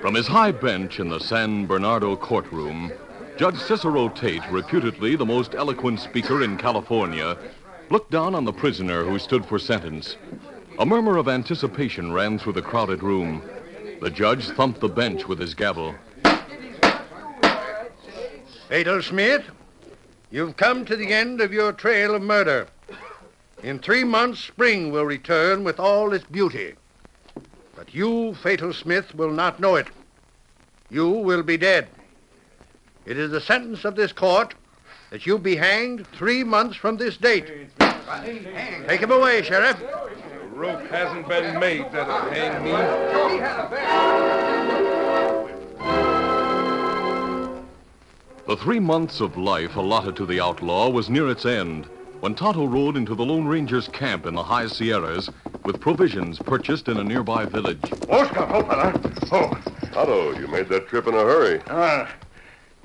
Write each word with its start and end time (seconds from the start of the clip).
From 0.00 0.14
his 0.14 0.28
high 0.28 0.52
bench 0.52 1.00
in 1.00 1.08
the 1.08 1.18
San 1.18 1.66
Bernardo 1.66 2.14
courtroom, 2.14 2.92
Judge 3.36 3.58
Cicero 3.58 4.08
Tate, 4.10 4.48
reputedly 4.52 5.16
the 5.16 5.26
most 5.26 5.56
eloquent 5.56 5.98
speaker 5.98 6.44
in 6.44 6.56
California, 6.56 7.36
looked 7.90 8.12
down 8.12 8.36
on 8.36 8.44
the 8.44 8.52
prisoner 8.52 9.04
who 9.04 9.18
stood 9.18 9.44
for 9.44 9.58
sentence. 9.58 10.16
A 10.78 10.86
murmur 10.86 11.16
of 11.16 11.26
anticipation 11.26 12.12
ran 12.12 12.38
through 12.38 12.52
the 12.52 12.62
crowded 12.62 13.02
room. 13.02 13.42
The 14.00 14.10
judge 14.10 14.48
thumped 14.50 14.80
the 14.80 14.88
bench 14.88 15.26
with 15.26 15.40
his 15.40 15.54
gavel. 15.54 15.96
Fatal 18.68 19.00
Smith, 19.00 19.44
you've 20.32 20.56
come 20.56 20.84
to 20.84 20.96
the 20.96 21.12
end 21.12 21.40
of 21.40 21.52
your 21.52 21.72
trail 21.72 22.16
of 22.16 22.22
murder. 22.22 22.66
In 23.62 23.78
three 23.78 24.02
months, 24.02 24.40
spring 24.40 24.90
will 24.90 25.04
return 25.04 25.62
with 25.62 25.78
all 25.78 26.12
its 26.12 26.24
beauty. 26.26 26.74
But 27.76 27.94
you, 27.94 28.34
Fatal 28.34 28.72
Smith, 28.72 29.14
will 29.14 29.30
not 29.30 29.60
know 29.60 29.76
it. 29.76 29.86
You 30.90 31.08
will 31.08 31.44
be 31.44 31.56
dead. 31.56 31.86
It 33.04 33.16
is 33.16 33.30
the 33.30 33.40
sentence 33.40 33.84
of 33.84 33.94
this 33.94 34.10
court 34.10 34.54
that 35.10 35.26
you 35.26 35.38
be 35.38 35.54
hanged 35.54 36.04
three 36.08 36.42
months 36.42 36.76
from 36.76 36.96
this 36.96 37.16
date. 37.16 37.70
Take 37.78 39.00
him 39.00 39.12
away, 39.12 39.42
Sheriff. 39.42 39.78
The 39.78 40.48
rope 40.52 40.86
hasn't 40.88 41.28
been 41.28 41.60
made 41.60 41.84
that'll 41.92 42.30
hang 42.30 42.64
me. 42.64 42.72
The 48.46 48.56
three 48.56 48.78
months 48.78 49.20
of 49.20 49.36
life 49.36 49.74
allotted 49.74 50.14
to 50.16 50.24
the 50.24 50.40
outlaw 50.40 50.88
was 50.88 51.10
near 51.10 51.28
its 51.28 51.44
end 51.44 51.86
when 52.20 52.36
Tonto 52.36 52.64
rode 52.64 52.96
into 52.96 53.16
the 53.16 53.24
Lone 53.24 53.44
Ranger's 53.44 53.88
camp 53.88 54.24
in 54.24 54.34
the 54.34 54.42
high 54.44 54.68
Sierras 54.68 55.28
with 55.64 55.80
provisions 55.80 56.38
purchased 56.38 56.86
in 56.86 56.96
a 56.96 57.02
nearby 57.02 57.44
village. 57.44 57.82
Oscar, 58.08 58.46
oh, 58.48 58.62
fella. 58.62 59.00
Oh, 59.32 59.98
Otto, 60.00 60.38
you 60.38 60.46
made 60.46 60.68
that 60.68 60.86
trip 60.86 61.08
in 61.08 61.14
a 61.14 61.18
hurry. 61.18 61.60
ah, 61.66 62.08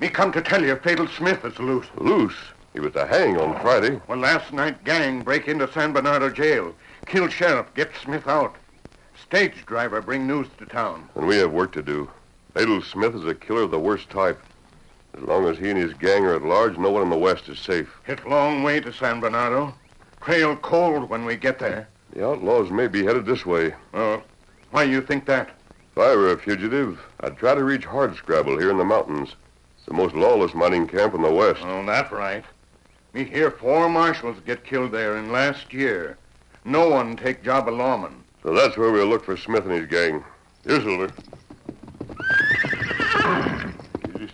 me 0.00 0.08
come 0.08 0.32
to 0.32 0.42
tell 0.42 0.64
you 0.64 0.74
Fatal 0.74 1.06
Smith 1.06 1.44
is 1.44 1.56
loose. 1.60 1.86
Loose. 1.96 2.34
He 2.72 2.80
was 2.80 2.94
to 2.94 3.06
hang 3.06 3.38
on 3.38 3.60
Friday. 3.60 4.00
Well, 4.08 4.18
last 4.18 4.52
night 4.52 4.82
gang 4.82 5.22
break 5.22 5.46
into 5.46 5.72
San 5.72 5.92
Bernardo 5.92 6.28
jail. 6.28 6.74
Kill 7.06 7.28
sheriff, 7.28 7.72
get 7.74 7.92
Smith 8.02 8.26
out. 8.26 8.56
Stage 9.22 9.64
driver 9.66 10.02
bring 10.02 10.26
news 10.26 10.48
to 10.58 10.66
town. 10.66 11.08
And 11.14 11.28
we 11.28 11.36
have 11.36 11.52
work 11.52 11.70
to 11.74 11.82
do. 11.82 12.10
Fatal 12.52 12.82
Smith 12.82 13.14
is 13.14 13.24
a 13.24 13.34
killer 13.36 13.62
of 13.62 13.70
the 13.70 13.78
worst 13.78 14.10
type. 14.10 14.42
As 15.14 15.22
long 15.22 15.46
as 15.46 15.58
he 15.58 15.70
and 15.70 15.78
his 15.78 15.94
gang 15.94 16.24
are 16.24 16.34
at 16.34 16.42
large, 16.42 16.78
no 16.78 16.90
one 16.90 17.02
in 17.02 17.10
the 17.10 17.18
West 17.18 17.48
is 17.48 17.58
safe. 17.58 17.94
Hit 18.04 18.26
long 18.28 18.62
way 18.62 18.80
to 18.80 18.92
San 18.92 19.20
Bernardo. 19.20 19.74
Trail 20.22 20.56
cold 20.56 21.10
when 21.10 21.24
we 21.24 21.36
get 21.36 21.58
there. 21.58 21.88
The 22.12 22.26
outlaws 22.26 22.70
may 22.70 22.86
be 22.86 23.04
headed 23.04 23.26
this 23.26 23.44
way. 23.44 23.74
Oh, 23.92 24.22
why 24.70 24.86
do 24.86 24.90
you 24.90 25.02
think 25.02 25.26
that? 25.26 25.50
If 25.92 25.98
I 25.98 26.16
were 26.16 26.32
a 26.32 26.38
fugitive, 26.38 26.98
I'd 27.20 27.36
try 27.36 27.54
to 27.54 27.64
reach 27.64 27.86
Hardscrabble 27.86 28.58
here 28.58 28.70
in 28.70 28.78
the 28.78 28.84
mountains. 28.84 29.34
It's 29.76 29.86
the 29.86 29.92
most 29.92 30.14
lawless 30.14 30.54
mining 30.54 30.86
camp 30.86 31.14
in 31.14 31.22
the 31.22 31.32
West. 31.32 31.60
Oh, 31.62 31.84
that's 31.84 32.10
right. 32.10 32.44
Me 33.12 33.24
hear 33.24 33.50
four 33.50 33.90
marshals 33.90 34.38
get 34.46 34.64
killed 34.64 34.92
there 34.92 35.18
in 35.18 35.30
last 35.30 35.74
year. 35.74 36.16
No 36.64 36.88
one 36.88 37.16
take 37.16 37.44
job 37.44 37.68
of 37.68 37.74
lawman. 37.74 38.24
So 38.42 38.54
that's 38.54 38.76
where 38.78 38.90
we'll 38.90 39.06
look 39.06 39.24
for 39.24 39.36
Smith 39.36 39.64
and 39.64 39.72
his 39.72 39.86
gang. 39.86 40.24
Here, 40.64 40.80
Silver. 40.80 41.12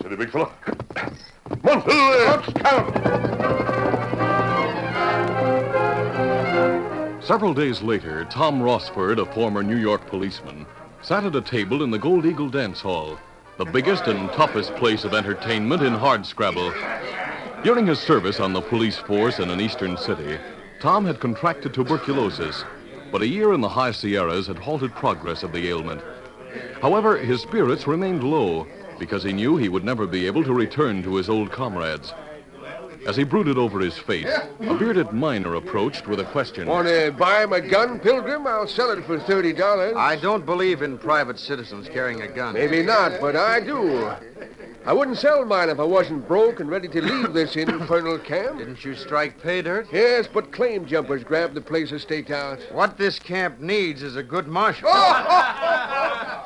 Steady, 0.09 0.25
big 0.25 0.35
on, 0.35 0.49
Silver! 1.63 1.91
Let's 2.25 2.53
count. 2.53 2.95
Several 7.23 7.53
days 7.53 7.83
later, 7.83 8.25
Tom 8.25 8.59
Rossford, 8.59 9.19
a 9.19 9.25
former 9.33 9.61
New 9.61 9.77
York 9.77 10.07
policeman, 10.07 10.65
sat 11.03 11.25
at 11.25 11.35
a 11.35 11.41
table 11.41 11.83
in 11.83 11.91
the 11.91 11.99
Gold 11.99 12.25
Eagle 12.25 12.49
Dance 12.49 12.81
Hall. 12.81 13.19
the 13.57 13.65
biggest 13.65 14.07
and 14.07 14.31
toughest 14.31 14.73
place 14.77 15.03
of 15.03 15.13
entertainment 15.13 15.83
in 15.83 15.93
Hardscrabble. 15.93 16.73
During 17.63 17.85
his 17.85 17.99
service 17.99 18.39
on 18.39 18.53
the 18.53 18.61
police 18.61 18.97
force 18.97 19.37
in 19.37 19.51
an 19.51 19.61
eastern 19.61 19.95
city, 19.97 20.39
Tom 20.79 21.05
had 21.05 21.19
contracted 21.19 21.73
tuberculosis, 21.73 22.63
but 23.11 23.21
a 23.21 23.27
year 23.27 23.53
in 23.53 23.61
the 23.61 23.69
high 23.69 23.91
Sierras 23.91 24.47
had 24.47 24.57
halted 24.57 24.95
progress 24.95 25.43
of 25.43 25.51
the 25.51 25.67
ailment. 25.67 26.01
However, 26.81 27.17
his 27.17 27.41
spirits 27.41 27.85
remained 27.85 28.23
low 28.23 28.65
because 28.99 29.23
he 29.23 29.33
knew 29.33 29.57
he 29.57 29.69
would 29.69 29.83
never 29.83 30.05
be 30.05 30.27
able 30.27 30.43
to 30.43 30.53
return 30.53 31.01
to 31.03 31.15
his 31.15 31.29
old 31.29 31.51
comrades. 31.51 32.13
As 33.07 33.15
he 33.15 33.23
brooded 33.23 33.57
over 33.57 33.79
his 33.79 33.97
fate, 33.97 34.27
a 34.27 34.75
bearded 34.75 35.13
miner 35.13 35.55
approached 35.55 36.07
with 36.07 36.19
a 36.19 36.25
question. 36.25 36.67
Want 36.67 36.87
to 36.87 37.11
buy 37.17 37.43
him 37.43 37.53
a 37.53 37.61
gun, 37.61 37.99
Pilgrim? 37.99 38.45
I'll 38.45 38.67
sell 38.67 38.91
it 38.91 39.05
for 39.05 39.17
$30. 39.17 39.95
I 39.95 40.17
don't 40.17 40.45
believe 40.45 40.81
in 40.81 40.97
private 40.97 41.39
citizens 41.39 41.87
carrying 41.87 42.21
a 42.21 42.27
gun. 42.27 42.53
Maybe 42.55 42.83
not, 42.83 43.21
but 43.21 43.35
I 43.37 43.61
do. 43.61 44.11
I 44.85 44.93
wouldn't 44.93 45.17
sell 45.17 45.45
mine 45.45 45.69
if 45.69 45.79
I 45.79 45.83
wasn't 45.83 46.27
broke 46.27 46.59
and 46.59 46.69
ready 46.69 46.87
to 46.89 47.01
leave 47.01 47.33
this 47.33 47.55
infernal 47.57 48.17
camp. 48.17 48.59
Didn't 48.59 48.83
you 48.83 48.95
strike 48.95 49.41
pay 49.41 49.61
dirt? 49.61 49.87
Yes, 49.91 50.27
but 50.31 50.51
claim 50.51 50.85
jumpers 50.85 51.23
grabbed 51.23 51.53
the 51.53 51.61
place 51.61 51.91
of 51.91 52.05
stakeout. 52.05 52.71
What 52.73 52.97
this 52.97 53.17
camp 53.17 53.59
needs 53.59 54.03
is 54.03 54.15
a 54.15 54.23
good 54.23 54.47
marshal. 54.47 54.89
Oh! 54.91 55.68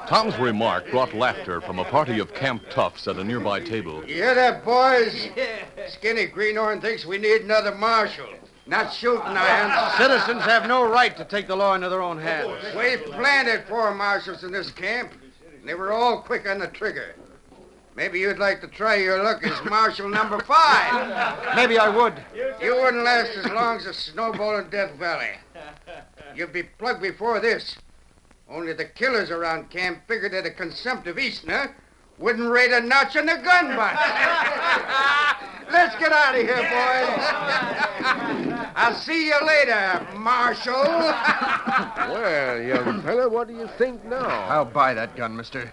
Tom's 0.07 0.37
remark 0.37 0.89
brought 0.91 1.13
laughter 1.13 1.61
from 1.61 1.79
a 1.79 1.85
party 1.85 2.19
of 2.19 2.33
camp 2.33 2.63
toughs 2.69 3.07
at 3.07 3.17
a 3.17 3.23
nearby 3.23 3.59
table. 3.61 4.03
You 4.05 4.15
hear 4.15 4.35
that, 4.35 4.65
boys? 4.65 5.29
Skinny 5.87 6.25
Greenhorn 6.25 6.81
thinks 6.81 7.05
we 7.05 7.17
need 7.17 7.41
another 7.43 7.73
marshal. 7.73 8.27
Not 8.65 8.93
shooting 8.93 9.21
I 9.21 9.47
irons. 9.47 9.97
Citizens 9.97 10.43
have 10.43 10.67
no 10.67 10.89
right 10.89 11.15
to 11.17 11.25
take 11.25 11.47
the 11.47 11.55
law 11.55 11.73
into 11.73 11.89
their 11.89 12.01
own 12.01 12.17
hands. 12.19 12.63
We've 12.77 13.03
planted 13.05 13.65
four 13.67 13.93
marshals 13.93 14.43
in 14.43 14.51
this 14.51 14.71
camp, 14.71 15.13
and 15.59 15.67
they 15.67 15.73
were 15.73 15.91
all 15.91 16.21
quick 16.21 16.47
on 16.47 16.59
the 16.59 16.67
trigger. 16.67 17.15
Maybe 17.95 18.19
you'd 18.19 18.39
like 18.39 18.59
to 18.61 18.67
try 18.67 18.95
your 18.95 19.23
luck 19.23 19.45
as 19.45 19.63
marshal 19.69 20.09
number 20.09 20.39
five. 20.39 21.55
Maybe 21.55 21.77
I 21.77 21.89
would. 21.89 22.13
You 22.61 22.75
wouldn't 22.75 23.03
last 23.03 23.37
as 23.37 23.45
long 23.51 23.77
as 23.77 23.85
a 23.85 23.93
snowball 23.93 24.57
in 24.57 24.69
Death 24.69 24.95
Valley. 24.95 25.37
You'd 26.35 26.53
be 26.53 26.63
plugged 26.63 27.01
before 27.01 27.39
this. 27.39 27.77
Only 28.53 28.73
the 28.73 28.85
killers 28.85 29.31
around 29.31 29.71
camp 29.71 30.03
figured 30.07 30.33
that 30.33 30.45
a 30.45 30.51
consumptive 30.51 31.17
Easterner 31.17 31.75
wouldn't 32.19 32.47
rate 32.51 32.71
a 32.71 32.81
notch 32.81 33.15
in 33.15 33.25
the 33.25 33.37
gun 33.37 33.75
butt. 33.75 33.95
Let's 35.71 35.95
get 35.95 36.11
out 36.11 36.35
of 36.35 36.41
here, 36.41 36.55
boys. 36.55 37.23
I'll 38.75 38.93
see 38.93 39.25
you 39.25 39.45
later, 39.45 40.07
Marshal. 40.15 40.73
Well, 42.13 42.61
young 42.61 43.01
fella, 43.01 43.27
what 43.27 43.47
do 43.47 43.55
you 43.55 43.67
think 43.79 44.05
now? 44.05 44.27
I'll 44.47 44.65
buy 44.65 44.93
that 44.93 45.15
gun, 45.15 45.35
mister. 45.35 45.71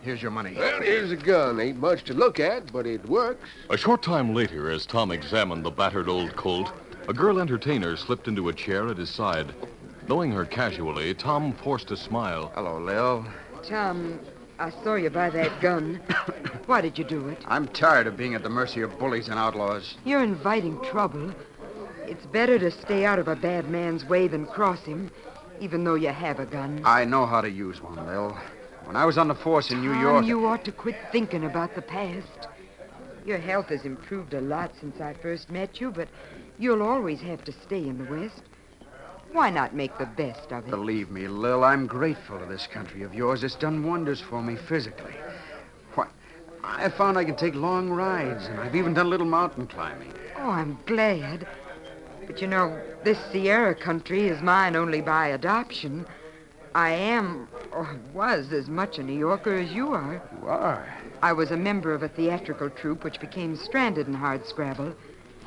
Here's 0.00 0.22
your 0.22 0.30
money. 0.30 0.54
Well, 0.56 0.80
here's 0.80 1.10
a 1.10 1.16
gun. 1.16 1.60
Ain't 1.60 1.78
much 1.78 2.04
to 2.04 2.14
look 2.14 2.40
at, 2.40 2.72
but 2.72 2.86
it 2.86 3.06
works. 3.06 3.46
A 3.68 3.76
short 3.76 4.02
time 4.02 4.32
later, 4.34 4.70
as 4.70 4.86
Tom 4.86 5.10
examined 5.10 5.64
the 5.64 5.70
battered 5.70 6.08
old 6.08 6.34
Colt, 6.36 6.72
a 7.08 7.12
girl 7.12 7.38
entertainer 7.38 7.96
slipped 7.96 8.28
into 8.28 8.48
a 8.48 8.54
chair 8.54 8.88
at 8.88 8.96
his 8.96 9.10
side. 9.10 9.52
Knowing 10.08 10.32
her 10.32 10.44
casually, 10.44 11.14
Tom 11.14 11.52
forced 11.52 11.90
a 11.90 11.96
smile. 11.96 12.50
Hello, 12.54 12.78
Lil. 12.78 13.24
Tom, 13.62 14.18
I 14.58 14.70
saw 14.82 14.94
you 14.94 15.10
buy 15.10 15.30
that 15.30 15.60
gun. 15.60 16.00
Why 16.66 16.80
did 16.80 16.98
you 16.98 17.04
do 17.04 17.28
it? 17.28 17.42
I'm 17.46 17.68
tired 17.68 18.06
of 18.06 18.16
being 18.16 18.34
at 18.34 18.42
the 18.42 18.48
mercy 18.50 18.80
of 18.82 18.98
bullies 18.98 19.28
and 19.28 19.38
outlaws. 19.38 19.94
You're 20.04 20.22
inviting 20.22 20.80
trouble. 20.82 21.32
It's 22.06 22.26
better 22.26 22.58
to 22.58 22.70
stay 22.70 23.04
out 23.04 23.18
of 23.18 23.28
a 23.28 23.36
bad 23.36 23.68
man's 23.68 24.04
way 24.04 24.28
than 24.28 24.46
cross 24.46 24.82
him, 24.82 25.10
even 25.60 25.84
though 25.84 25.94
you 25.94 26.08
have 26.08 26.40
a 26.40 26.46
gun. 26.46 26.82
I 26.84 27.04
know 27.04 27.26
how 27.26 27.40
to 27.40 27.50
use 27.50 27.80
one, 27.80 28.04
Lil. 28.06 28.36
When 28.84 28.96
I 28.96 29.06
was 29.06 29.16
on 29.16 29.28
the 29.28 29.34
force 29.34 29.70
in 29.70 29.80
New 29.80 29.92
Tom, 29.92 30.02
York. 30.02 30.24
you 30.24 30.46
ought 30.46 30.64
to 30.64 30.72
quit 30.72 30.96
thinking 31.12 31.44
about 31.44 31.74
the 31.74 31.82
past. 31.82 32.48
Your 33.24 33.38
health 33.38 33.68
has 33.68 33.84
improved 33.84 34.34
a 34.34 34.40
lot 34.40 34.72
since 34.80 35.00
I 35.00 35.14
first 35.14 35.50
met 35.50 35.80
you, 35.80 35.92
but 35.92 36.08
you'll 36.58 36.82
always 36.82 37.20
have 37.20 37.44
to 37.44 37.52
stay 37.52 37.86
in 37.86 37.98
the 37.98 38.10
West. 38.10 38.42
Why 39.32 39.48
not 39.48 39.74
make 39.74 39.96
the 39.96 40.06
best 40.06 40.52
of 40.52 40.66
it? 40.66 40.70
Believe 40.70 41.10
me, 41.10 41.26
Lil, 41.26 41.64
I'm 41.64 41.86
grateful 41.86 42.38
to 42.38 42.44
this 42.44 42.66
country 42.66 43.02
of 43.02 43.14
yours. 43.14 43.42
It's 43.42 43.54
done 43.54 43.82
wonders 43.82 44.20
for 44.20 44.42
me 44.42 44.56
physically. 44.56 45.14
Why, 45.94 46.06
I 46.62 46.90
found 46.90 47.16
I 47.16 47.24
can 47.24 47.36
take 47.36 47.54
long 47.54 47.88
rides, 47.88 48.46
and 48.46 48.60
I've 48.60 48.76
even 48.76 48.92
done 48.92 49.06
a 49.06 49.08
little 49.08 49.26
mountain 49.26 49.66
climbing. 49.66 50.12
Oh, 50.36 50.50
I'm 50.50 50.78
glad. 50.84 51.46
But 52.26 52.42
you 52.42 52.46
know, 52.46 52.78
this 53.04 53.18
Sierra 53.32 53.74
country 53.74 54.28
is 54.28 54.42
mine 54.42 54.76
only 54.76 55.00
by 55.00 55.28
adoption. 55.28 56.04
I 56.74 56.90
am, 56.90 57.48
or 57.72 57.98
was, 58.12 58.52
as 58.52 58.68
much 58.68 58.98
a 58.98 59.02
New 59.02 59.18
Yorker 59.18 59.54
as 59.54 59.72
you 59.72 59.92
are. 59.92 60.22
You 60.40 60.48
are? 60.48 60.94
I 61.22 61.32
was 61.32 61.50
a 61.50 61.56
member 61.56 61.94
of 61.94 62.02
a 62.02 62.08
theatrical 62.08 62.68
troupe 62.68 63.02
which 63.02 63.20
became 63.20 63.56
stranded 63.56 64.08
in 64.08 64.14
Hardscrabble. 64.14 64.94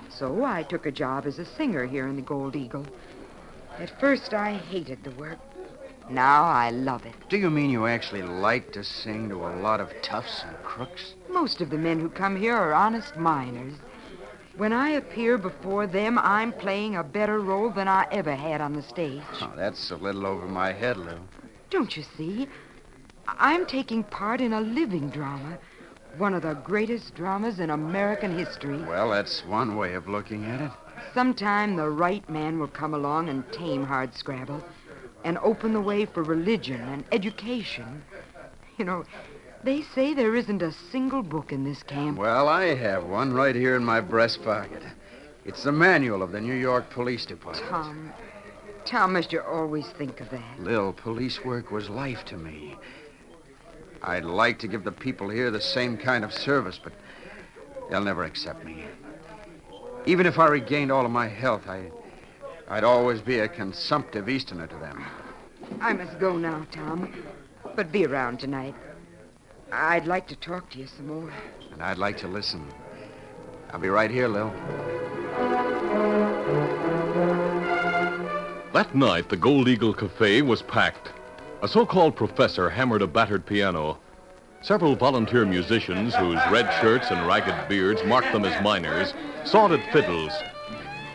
So 0.10 0.44
I 0.44 0.64
took 0.64 0.86
a 0.86 0.92
job 0.92 1.26
as 1.26 1.40
a 1.40 1.46
singer 1.46 1.86
here 1.86 2.08
in 2.08 2.16
the 2.16 2.22
Gold 2.22 2.56
Eagle. 2.56 2.86
At 3.80 4.00
first, 4.00 4.34
I 4.34 4.54
hated 4.54 5.04
the 5.04 5.12
work. 5.12 5.38
Now 6.10 6.44
I 6.44 6.70
love 6.70 7.06
it. 7.06 7.14
Do 7.30 7.38
you 7.38 7.50
mean 7.50 7.70
you 7.70 7.88
actually 7.88 8.22
like 8.22 8.72
to 8.74 8.84
sing 8.84 9.28
to 9.30 9.48
a 9.48 9.56
lot 9.58 9.80
of 9.80 9.92
toughs 10.02 10.44
and 10.48 10.56
crooks? 10.64 11.16
Most 11.30 11.62
of 11.62 11.70
the 11.70 11.78
men 11.78 12.00
who 12.00 12.10
come 12.10 12.36
here 12.36 12.56
are 12.56 12.74
honest 12.74 13.18
miners. 13.18 13.74
When 14.56 14.72
I 14.72 14.92
appear 14.92 15.38
before 15.38 15.88
them, 15.88 16.18
I'm 16.18 16.54
playing 16.54 16.96
a 16.96 17.04
better 17.04 17.40
role 17.40 17.70
than 17.70 17.88
I 17.88 18.08
ever 18.12 18.34
had 18.34 18.62
on 18.62 18.74
the 18.74 18.82
stage. 18.82 19.22
Oh, 19.42 19.52
that's 19.56 19.92
a 19.92 19.98
little 19.98 20.26
over 20.26 20.46
my 20.46 20.72
head, 20.72 20.96
Lou. 20.98 21.20
Don't 21.70 21.98
you 21.98 22.04
see? 22.16 22.48
I'm 23.28 23.66
taking 23.66 24.04
part 24.04 24.40
in 24.40 24.54
a 24.54 24.62
living 24.62 25.10
drama, 25.10 25.58
one 26.18 26.34
of 26.34 26.44
the 26.44 26.54
greatest 26.54 27.16
dramas 27.16 27.60
in 27.60 27.72
American 27.72 28.38
history. 28.38 28.78
Well, 28.84 29.10
that's 29.10 29.44
one 29.46 29.76
way 29.76 29.96
of 29.96 30.08
looking 30.08 30.46
at 30.46 30.62
it. 30.62 30.72
Sometime 31.14 31.76
the 31.76 31.90
right 31.90 32.28
man 32.30 32.60
will 32.60 32.68
come 32.68 32.94
along 32.94 33.30
and 33.30 33.50
tame 33.52 33.86
Hardscrabble 33.86 34.64
and 35.24 35.38
open 35.40 35.74
the 35.74 35.82
way 35.82 36.06
for 36.06 36.24
religion 36.24 36.82
and 36.82 37.04
education. 37.12 38.04
You 38.78 38.86
know, 38.86 39.04
they 39.64 39.82
say 39.82 40.14
there 40.14 40.36
isn't 40.36 40.62
a 40.62 40.72
single 40.72 41.24
book 41.24 41.52
in 41.52 41.64
this 41.64 41.82
camp. 41.84 42.18
Well, 42.18 42.48
I 42.48 42.76
have 42.76 43.06
one 43.06 43.34
right 43.34 43.56
here 43.56 43.76
in 43.76 43.84
my 43.84 44.02
breast 44.02 44.44
pocket. 44.44 44.84
It's 45.46 45.64
the 45.64 45.72
manual 45.72 46.22
of 46.22 46.32
the 46.32 46.42
New 46.42 46.56
York 46.56 46.90
Police 46.90 47.26
Department. 47.26 47.70
Tom, 47.70 48.14
Tom, 48.86 49.14
must 49.14 49.32
you 49.32 49.42
always 49.42 49.88
think 49.88 50.22
of 50.22 50.30
that? 50.30 50.60
Lil, 50.60 50.94
police 50.94 51.44
work 51.44 51.72
was 51.72 51.90
life 51.90 52.26
to 52.26 52.38
me. 52.38 52.76
I'd 54.04 54.26
like 54.26 54.60
to 54.60 54.68
give 54.68 54.84
the 54.84 54.92
people 54.92 55.30
here 55.30 55.50
the 55.50 55.62
same 55.62 55.98
kind 55.98 56.24
of 56.24 56.32
service, 56.32 56.80
but 56.84 56.94
they'll 57.90 58.04
never 58.04 58.24
accept 58.24 58.64
me. 58.64 58.86
Even 60.08 60.28
if 60.28 60.38
I 60.38 60.48
regained 60.48 60.92
all 60.92 61.06
of 61.06 61.12
my 61.12 61.28
health, 61.28 61.68
I, 61.68 61.90
I'd 62.68 62.84
always 62.84 63.22
be 63.22 63.40
a 63.40 63.48
consumptive 63.48 64.30
Easterner 64.30 64.68
to 64.68 64.76
them. 64.78 65.04
I 65.82 65.94
must 65.94 66.20
go 66.20 66.38
now, 66.38 66.66
Tom. 66.72 67.12
But 67.76 67.92
be 67.92 68.06
around 68.06 68.40
tonight. 68.40 68.76
I'd 69.72 70.06
like 70.06 70.28
to 70.28 70.36
talk 70.36 70.70
to 70.72 70.80
you 70.80 70.86
some 70.86 71.08
more. 71.08 71.34
And 71.72 71.82
I'd 71.82 71.98
like 71.98 72.18
to 72.20 72.28
listen. 72.28 72.68
I'll 73.72 73.80
be 73.80 73.90
right 73.90 74.12
here, 74.12 74.28
Lil. 74.28 74.54
That 78.74 78.94
night, 78.94 79.30
the 79.30 79.38
Gold 79.38 79.68
Eagle 79.68 79.94
Cafe 79.94 80.44
was 80.44 80.62
packed. 80.62 81.14
A 81.64 81.68
so 81.68 81.86
called 81.86 82.16
professor 82.16 82.70
hammered 82.70 83.02
a 83.02 83.08
battered 83.08 83.46
piano. 83.46 83.98
Several 84.62 84.96
volunteer 84.96 85.46
musicians, 85.46 86.14
whose 86.16 86.40
red 86.52 86.72
shirts 86.80 87.10
and 87.10 87.28
ragged 87.28 87.68
beards 87.68 88.04
marked 88.04 88.32
them 88.34 88.46
as 88.46 88.64
miners, 88.64 89.14
sawed 89.46 89.72
at 89.72 89.94
fiddles. 89.94 90.34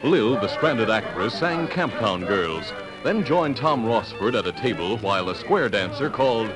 Lil, 0.03 0.41
the 0.41 0.49
stranded 0.49 0.89
actress, 0.89 1.35
sang 1.35 1.67
Camptown 1.69 2.27
Girls, 2.27 2.73
then 3.05 3.25
joined 3.25 3.57
Tom 3.57 3.85
Rossford 3.85 4.35
at 4.35 4.47
a 4.47 4.53
table 4.53 4.97
while 4.99 5.29
a 5.29 5.35
square 5.35 5.69
dancer 5.69 6.09
called 6.09 6.51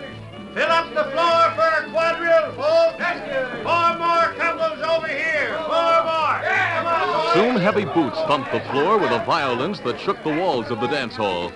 Fill 0.54 0.70
up 0.70 0.88
the 0.94 1.02
floor 1.10 1.50
for 1.56 1.84
a 1.84 1.90
quadrille, 1.90 2.52
folks. 2.54 3.04
Four 3.64 3.98
more 3.98 4.32
couples 4.38 4.80
over 4.86 5.08
here. 5.08 5.56
Four 5.66 6.04
more. 6.04 6.42
Come 6.44 6.86
on. 6.86 7.34
Soon 7.34 7.56
heavy 7.56 7.84
boots 7.84 8.20
thumped 8.28 8.52
the 8.52 8.60
floor 8.70 8.96
with 8.98 9.10
a 9.10 9.24
violence 9.24 9.80
that 9.80 9.98
shook 9.98 10.22
the 10.22 10.32
walls 10.32 10.70
of 10.70 10.80
the 10.80 10.86
dance 10.86 11.16
hall. 11.16 11.50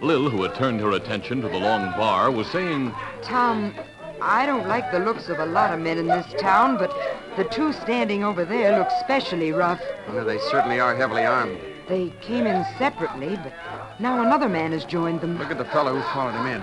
Lil, 0.00 0.28
who 0.28 0.42
had 0.42 0.56
turned 0.56 0.80
her 0.80 0.90
attention 0.90 1.40
to 1.42 1.48
the 1.48 1.58
long 1.58 1.92
bar, 1.92 2.32
was 2.32 2.48
saying, 2.48 2.92
Tom, 3.22 3.72
I 4.20 4.46
don't 4.46 4.66
like 4.66 4.90
the 4.90 4.98
looks 4.98 5.28
of 5.28 5.38
a 5.38 5.46
lot 5.46 5.72
of 5.72 5.78
men 5.78 5.98
in 5.98 6.08
this 6.08 6.26
town, 6.38 6.76
but 6.76 6.90
the 7.36 7.44
two 7.44 7.72
standing 7.72 8.22
over 8.22 8.44
there 8.44 8.78
look 8.78 8.90
specially 9.00 9.52
rough. 9.52 9.80
Well, 10.08 10.24
they 10.24 10.38
certainly 10.38 10.80
are 10.80 10.94
heavily 10.94 11.24
armed. 11.24 11.58
They 11.88 12.10
came 12.20 12.46
in 12.46 12.64
separately, 12.78 13.36
but 13.36 13.52
now 13.98 14.22
another 14.22 14.48
man 14.48 14.72
has 14.72 14.84
joined 14.84 15.20
them. 15.20 15.38
Look 15.38 15.50
at 15.50 15.58
the 15.58 15.64
fellow 15.66 15.94
who 15.94 16.02
followed 16.14 16.32
him 16.32 16.46
in. 16.46 16.62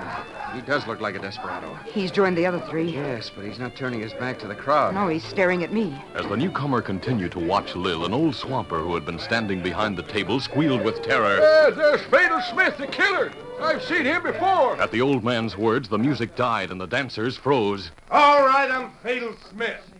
He 0.55 0.61
does 0.61 0.85
look 0.87 0.99
like 0.99 1.15
a 1.15 1.19
desperado. 1.19 1.77
He's 1.85 2.11
joined 2.11 2.37
the 2.37 2.45
other 2.45 2.59
three. 2.69 2.91
Yes, 2.91 3.29
but 3.33 3.45
he's 3.45 3.59
not 3.59 3.75
turning 3.75 4.01
his 4.01 4.13
back 4.13 4.39
to 4.39 4.47
the 4.47 4.55
crowd. 4.55 4.93
No, 4.93 5.07
he's 5.07 5.23
staring 5.23 5.63
at 5.63 5.71
me. 5.71 5.95
As 6.15 6.25
the 6.25 6.35
newcomer 6.35 6.81
continued 6.81 7.31
to 7.33 7.39
watch 7.39 7.75
Lil, 7.75 8.03
an 8.03 8.13
old 8.13 8.35
swamper 8.35 8.79
who 8.79 8.93
had 8.95 9.05
been 9.05 9.19
standing 9.19 9.61
behind 9.61 9.97
the 9.97 10.03
table 10.03 10.39
squealed 10.39 10.83
with 10.83 11.01
terror. 11.03 11.37
Yes, 11.37 11.75
there's 11.75 12.01
Fatal 12.01 12.41
Smith, 12.41 12.77
the 12.77 12.87
killer. 12.87 13.31
I've 13.61 13.83
seen 13.83 14.05
him 14.05 14.23
before. 14.23 14.81
At 14.81 14.91
the 14.91 15.01
old 15.01 15.23
man's 15.23 15.55
words, 15.55 15.87
the 15.87 15.97
music 15.97 16.35
died 16.35 16.71
and 16.71 16.81
the 16.81 16.87
dancers 16.87 17.37
froze. 17.37 17.91
All 18.09 18.45
right, 18.45 18.69
I'm 18.71 18.91
Fatal 19.03 19.35
Smith. 19.51 19.90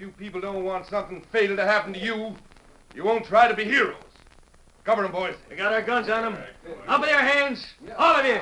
But 0.00 0.06
if 0.06 0.16
you 0.18 0.24
people 0.24 0.40
don't 0.40 0.64
want 0.64 0.86
something 0.86 1.20
fatal 1.30 1.56
to 1.56 1.66
happen 1.66 1.92
to 1.92 1.98
you, 1.98 2.34
you 2.94 3.04
won't 3.04 3.26
try 3.26 3.48
to 3.48 3.54
be 3.54 3.64
heroes. 3.64 3.96
Cover 4.82 5.04
'em, 5.04 5.12
boys. 5.12 5.34
We 5.50 5.56
got 5.56 5.74
our 5.74 5.82
guns 5.82 6.08
on 6.08 6.22
them. 6.22 6.38
Up 6.88 7.02
with 7.02 7.10
your 7.10 7.18
hands. 7.18 7.66
All 7.98 8.14
of 8.16 8.24
you. 8.24 8.38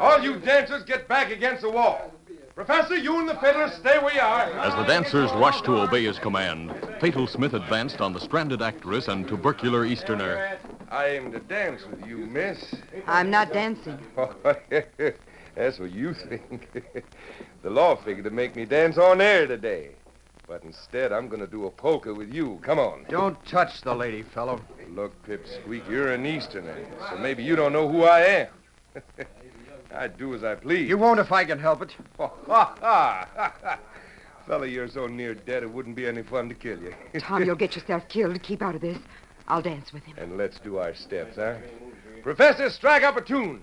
All 0.00 0.20
you 0.20 0.40
dancers 0.40 0.82
get 0.82 1.06
back 1.06 1.30
against 1.30 1.62
the 1.62 1.70
wall. 1.70 2.12
Professor, 2.56 2.96
you 2.96 3.20
and 3.20 3.28
the 3.28 3.36
fiddler 3.36 3.68
stay 3.68 3.98
where 4.00 4.12
you 4.12 4.20
are. 4.20 4.50
As 4.58 4.74
the 4.74 4.82
dancers 4.82 5.30
rushed 5.32 5.64
to 5.66 5.80
obey 5.80 6.04
his 6.04 6.18
command, 6.18 6.72
Fatal 7.00 7.28
Smith 7.28 7.54
advanced 7.54 8.00
on 8.00 8.12
the 8.12 8.20
stranded 8.20 8.60
actress 8.60 9.06
and 9.06 9.28
tubercular 9.28 9.84
Easterner. 9.84 10.58
I 10.90 11.04
am 11.04 11.30
to 11.30 11.38
dance 11.38 11.86
with 11.86 12.04
you, 12.04 12.16
miss. 12.18 12.74
I'm 13.06 13.30
not 13.30 13.52
dancing. 13.52 13.98
Oh, 14.16 14.34
that's 15.54 15.78
what 15.78 15.92
you 15.92 16.14
think. 16.14 16.68
the 17.62 17.70
law 17.70 17.94
figured 17.94 18.24
to 18.24 18.30
make 18.30 18.56
me 18.56 18.64
dance 18.64 18.98
on 18.98 19.20
air 19.20 19.46
today. 19.46 19.90
But 20.50 20.64
instead, 20.64 21.12
I'm 21.12 21.28
going 21.28 21.40
to 21.40 21.46
do 21.46 21.66
a 21.66 21.70
polka 21.70 22.12
with 22.12 22.34
you. 22.34 22.58
Come 22.62 22.80
on. 22.80 23.06
Don't 23.08 23.38
touch 23.46 23.82
the 23.82 23.94
lady, 23.94 24.24
fellow. 24.24 24.60
Look, 24.88 25.12
Pip 25.22 25.46
Squeak, 25.46 25.84
you're 25.88 26.12
an 26.12 26.26
Easterner, 26.26 26.76
so 27.08 27.18
maybe 27.18 27.44
you 27.44 27.54
don't 27.54 27.72
know 27.72 27.88
who 27.88 28.02
I 28.02 28.20
am. 28.20 28.48
I 29.94 30.08
do 30.08 30.34
as 30.34 30.42
I 30.42 30.56
please. 30.56 30.88
You 30.88 30.98
won't 30.98 31.20
if 31.20 31.30
I 31.30 31.44
can 31.44 31.60
help 31.60 31.82
it. 31.82 31.94
Fella, 34.48 34.66
you're 34.66 34.88
so 34.88 35.06
near 35.06 35.36
dead 35.36 35.62
it 35.62 35.70
wouldn't 35.70 35.94
be 35.94 36.08
any 36.08 36.24
fun 36.24 36.48
to 36.48 36.56
kill 36.56 36.80
you. 36.80 36.94
Tom, 37.20 37.44
you'll 37.44 37.54
get 37.54 37.76
yourself 37.76 38.08
killed. 38.08 38.34
To 38.34 38.40
keep 38.40 38.60
out 38.60 38.74
of 38.74 38.80
this. 38.80 38.98
I'll 39.46 39.62
dance 39.62 39.92
with 39.92 40.02
him. 40.02 40.16
And 40.18 40.36
let's 40.36 40.58
do 40.58 40.78
our 40.78 40.96
steps, 40.96 41.36
huh? 41.36 41.58
Professor, 42.24 42.70
strike 42.70 43.04
up 43.04 43.16
a 43.16 43.20
tune. 43.20 43.62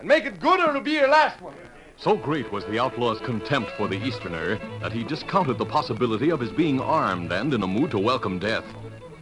And 0.00 0.08
make 0.08 0.24
it 0.24 0.40
good 0.40 0.58
or 0.58 0.70
it'll 0.70 0.80
be 0.80 0.94
your 0.94 1.08
last 1.08 1.40
one. 1.40 1.54
So 1.96 2.16
great 2.16 2.50
was 2.52 2.64
the 2.64 2.78
outlaw's 2.78 3.20
contempt 3.20 3.70
for 3.72 3.88
the 3.88 3.96
Easterner 3.96 4.58
that 4.80 4.92
he 4.92 5.04
discounted 5.04 5.58
the 5.58 5.64
possibility 5.64 6.30
of 6.30 6.40
his 6.40 6.50
being 6.50 6.80
armed 6.80 7.32
and 7.32 7.54
in 7.54 7.62
a 7.62 7.66
mood 7.66 7.92
to 7.92 7.98
welcome 7.98 8.38
death. 8.38 8.64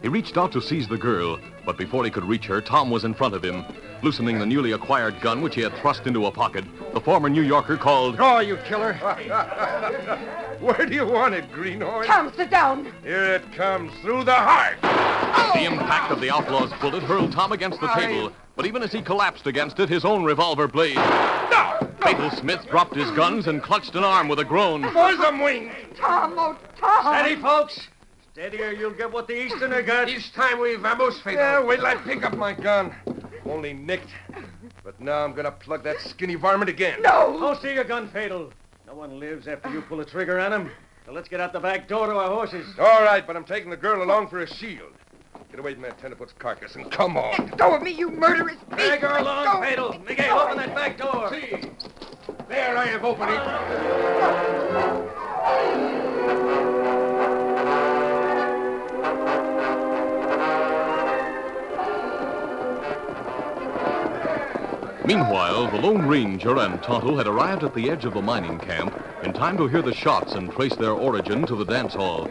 He 0.01 0.09
reached 0.09 0.37
out 0.37 0.51
to 0.51 0.61
seize 0.61 0.87
the 0.87 0.97
girl, 0.97 1.39
but 1.65 1.77
before 1.77 2.03
he 2.03 2.11
could 2.11 2.25
reach 2.25 2.45
her, 2.47 2.59
Tom 2.59 2.89
was 2.89 3.05
in 3.05 3.13
front 3.13 3.35
of 3.35 3.43
him. 3.43 3.63
Loosening 4.01 4.37
the 4.37 4.45
newly 4.45 4.73
acquired 4.73 5.21
gun 5.21 5.41
which 5.41 5.55
he 5.55 5.61
had 5.61 5.73
thrust 5.75 6.07
into 6.07 6.25
a 6.25 6.31
pocket, 6.31 6.65
the 6.93 6.99
former 6.99 7.29
New 7.29 7.41
Yorker 7.41 7.77
called, 7.77 8.17
Draw, 8.17 8.39
you 8.39 8.57
killer. 8.65 8.93
Where 10.59 10.85
do 10.85 10.93
you 10.93 11.05
want 11.07 11.35
it, 11.35 11.49
Greenhorn? 11.53 12.05
Tom, 12.05 12.33
sit 12.35 12.49
down. 12.49 12.91
Here 13.03 13.35
it 13.35 13.53
comes, 13.53 13.93
through 14.01 14.25
the 14.25 14.33
heart. 14.33 14.81
The 15.53 15.63
impact 15.63 16.11
of 16.11 16.19
the 16.19 16.29
outlaw's 16.29 16.73
bullet 16.81 17.03
hurled 17.03 17.31
Tom 17.31 17.53
against 17.53 17.79
the 17.79 17.87
table, 17.87 18.33
but 18.57 18.65
even 18.65 18.83
as 18.83 18.91
he 18.91 19.01
collapsed 19.01 19.47
against 19.47 19.79
it, 19.79 19.87
his 19.87 20.03
own 20.03 20.25
revolver 20.25 20.67
blazed. 20.67 20.99
No! 22.03 22.11
Fatal 22.11 22.31
Smith 22.31 22.67
dropped 22.69 22.95
his 22.95 23.09
guns 23.11 23.47
and 23.47 23.61
clutched 23.61 23.95
an 23.95 24.03
arm 24.03 24.27
with 24.27 24.39
a 24.39 24.45
groan. 24.45 24.81
Bosom 24.93 25.41
wing! 25.41 25.71
Tom, 25.95 26.33
oh, 26.37 26.57
Tom. 26.77 27.15
Steady, 27.15 27.41
folks. 27.41 27.87
Steadier, 28.33 28.71
you'll 28.71 28.91
get 28.91 29.11
what 29.11 29.27
the 29.27 29.45
Easterner 29.45 29.81
got. 29.81 30.09
Each 30.09 30.33
time 30.33 30.59
we 30.59 30.75
vamos, 30.75 31.19
Fatal. 31.21 31.39
Yeah, 31.39 31.63
wait 31.63 31.77
till 31.77 31.85
I 31.85 31.95
pick 31.95 32.23
up 32.23 32.35
my 32.35 32.53
gun. 32.53 32.95
Only 33.45 33.73
nicked. 33.73 34.09
But 34.83 34.99
now 34.99 35.23
I'm 35.23 35.33
gonna 35.33 35.51
plug 35.51 35.83
that 35.83 35.99
skinny 36.01 36.35
varmint 36.35 36.69
again. 36.69 37.01
No. 37.01 37.37
Don't 37.39 37.61
see 37.61 37.73
your 37.73 37.83
gun, 37.83 38.09
Fatal. 38.09 38.51
No 38.87 38.95
one 38.95 39.19
lives 39.19 39.47
after 39.47 39.69
you 39.69 39.81
pull 39.81 39.99
a 40.01 40.05
trigger 40.05 40.39
on 40.39 40.51
him. 40.51 40.71
So 41.05 41.13
let's 41.13 41.29
get 41.29 41.39
out 41.39 41.53
the 41.53 41.59
back 41.59 41.87
door 41.87 42.07
to 42.07 42.15
our 42.15 42.29
horses. 42.29 42.67
All 42.79 43.03
right, 43.03 43.25
but 43.25 43.35
I'm 43.35 43.43
taking 43.45 43.69
the 43.69 43.77
girl 43.77 44.03
along 44.03 44.29
for 44.29 44.39
a 44.39 44.47
shield. 44.47 44.93
Get 45.53 45.59
away 45.59 45.73
from 45.75 45.83
that 45.83 45.99
tenderfoot's 45.99 46.33
carcass 46.33 46.73
and 46.73 46.91
come 46.91 47.15
on. 47.15 47.37
Let 47.37 47.57
go 47.59 47.75
of 47.75 47.83
me, 47.83 47.91
you 47.91 48.09
murderous 48.09 48.55
beast. 48.71 48.71
Drag 48.71 49.01
her 49.01 49.09
Let 49.09 49.21
along, 49.21 49.45
go. 49.45 49.61
Fatal. 49.61 49.95
Miguel, 50.03 50.39
open 50.39 50.57
that 50.57 50.73
back 50.73 50.97
door. 50.97 51.29
See, 51.31 51.69
there 52.49 52.75
I 52.75 52.87
have 52.87 53.05
opened 53.05 53.29
it. 53.29 53.39
Meanwhile, 65.05 65.69
the 65.69 65.77
Lone 65.77 66.07
Ranger 66.07 66.57
and 66.57 66.81
Tonto 66.81 67.15
had 67.15 67.27
arrived 67.27 67.63
at 67.63 67.75
the 67.75 67.91
edge 67.91 68.05
of 68.05 68.15
the 68.15 68.23
mining 68.23 68.57
camp 68.57 68.99
in 69.21 69.33
time 69.33 69.57
to 69.57 69.67
hear 69.67 69.83
the 69.83 69.93
shots 69.93 70.33
and 70.33 70.51
trace 70.51 70.75
their 70.75 70.93
origin 70.93 71.45
to 71.45 71.55
the 71.55 71.65
dance 71.65 71.93
hall. 71.93 72.27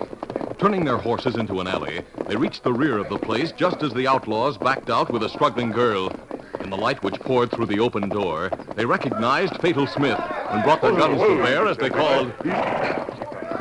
Turning 0.62 0.84
their 0.84 0.96
horses 0.96 1.34
into 1.34 1.58
an 1.58 1.66
alley, 1.66 2.02
they 2.28 2.36
reached 2.36 2.62
the 2.62 2.72
rear 2.72 2.96
of 2.96 3.08
the 3.08 3.18
place 3.18 3.50
just 3.50 3.82
as 3.82 3.92
the 3.94 4.06
outlaws 4.06 4.56
backed 4.56 4.90
out 4.90 5.10
with 5.10 5.24
a 5.24 5.28
struggling 5.28 5.72
girl. 5.72 6.08
In 6.60 6.70
the 6.70 6.76
light 6.76 7.02
which 7.02 7.18
poured 7.18 7.50
through 7.50 7.66
the 7.66 7.80
open 7.80 8.08
door, 8.08 8.48
they 8.76 8.86
recognized 8.86 9.60
Fatal 9.60 9.88
Smith 9.88 10.20
and 10.20 10.62
brought 10.62 10.80
their 10.80 10.92
guns 10.92 11.20
to 11.20 11.42
bear 11.42 11.66
as 11.66 11.76
they 11.78 11.90
called, 11.90 12.32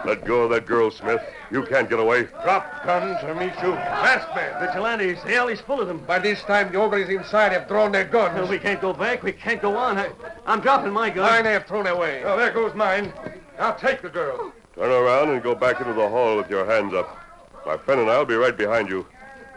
Let 0.05 0.24
go 0.25 0.43
of 0.43 0.51
that 0.51 0.67
girl, 0.67 0.91
Smith. 0.91 1.24
You 1.50 1.63
can't 1.63 1.89
get 1.89 2.00
away. 2.00 2.25
Drop 2.43 2.86
guns 2.86 3.17
or 3.24 3.34
meet 3.34 3.53
shoot. 3.60 3.74
Fast 3.74 4.36
man. 4.36 4.63
Vigilantes, 4.63 5.24
the 5.24 5.36
alley's 5.36 5.60
full 5.60 5.81
of 5.81 5.88
them. 5.88 5.98
By 6.05 6.20
this 6.20 6.43
time, 6.43 6.72
the 6.72 6.77
ogres 6.77 7.10
inside 7.10 7.51
have 7.51 7.67
drawn 7.67 7.91
their 7.91 8.05
guns. 8.05 8.36
Well, 8.36 8.48
we 8.48 8.60
can't 8.60 8.79
go 8.79 8.93
back. 8.93 9.24
We 9.24 9.31
can't 9.31 9.60
go 9.60 9.75
on. 9.75 9.98
I, 9.98 10.12
I'm 10.46 10.60
dropping 10.60 10.91
my 10.91 11.10
gun. 11.10 11.27
Mine 11.27 11.46
they 11.46 11.53
have 11.53 11.65
thrown 11.65 11.88
away. 11.88 12.24
Oh, 12.24 12.38
there 12.38 12.51
goes 12.51 12.75
mine. 12.75 13.12
Now 13.58 13.72
take 13.72 14.03
the 14.03 14.10
girl. 14.10 14.53
Turn 14.75 14.90
around 14.90 15.30
and 15.30 15.44
go 15.44 15.54
back 15.54 15.82
into 15.82 15.94
the 15.94 16.08
hall 16.08 16.38
with 16.38 16.50
your 16.50 16.66
hands 16.66 16.94
up. 16.94 17.18
My 17.66 17.78
friend 17.78 18.01
and 18.01 18.10
I'll 18.10 18.25
be 18.25 18.36
right 18.36 18.56
behind 18.56 18.90
you. 18.90 19.06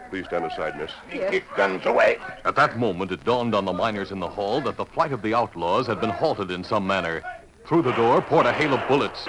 Please 0.09 0.25
stand 0.25 0.45
aside, 0.45 0.77
miss. 0.77 0.91
Keep 1.31 1.43
guns 1.55 1.85
away. 1.85 2.17
At 2.43 2.55
that 2.55 2.77
moment, 2.77 3.11
it 3.11 3.23
dawned 3.23 3.55
on 3.55 3.65
the 3.65 3.73
miners 3.73 4.11
in 4.11 4.19
the 4.19 4.29
hall 4.29 4.61
that 4.61 4.77
the 4.77 4.85
flight 4.85 5.11
of 5.11 5.21
the 5.21 5.33
outlaws 5.33 5.87
had 5.87 6.01
been 6.01 6.09
halted 6.09 6.51
in 6.51 6.63
some 6.63 6.85
manner. 6.85 7.23
Through 7.65 7.83
the 7.83 7.93
door 7.93 8.21
poured 8.21 8.45
a 8.45 8.53
hail 8.53 8.73
of 8.73 8.87
bullets. 8.87 9.25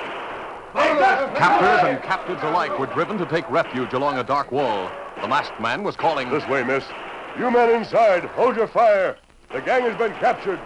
Captors 0.75 1.89
and 1.89 2.03
captives 2.03 2.43
alike 2.43 2.79
were 2.79 2.87
driven 2.87 3.17
to 3.19 3.27
take 3.27 3.49
refuge 3.49 3.93
along 3.93 4.19
a 4.19 4.25
dark 4.25 4.53
wall. 4.53 4.91
The 5.21 5.29
masked 5.29 5.61
man 5.61 5.83
was 5.83 5.97
calling, 5.97 6.31
This 6.31 6.47
way, 6.49 6.63
miss. 6.63 6.85
You 7.39 7.51
men 7.51 7.75
inside, 7.75 8.25
hold 8.25 8.57
your 8.57 8.67
fire. 8.67 9.17
The 9.53 9.61
gang 9.61 9.83
has 9.83 9.97
been 9.97 10.13
captured. 10.15 10.61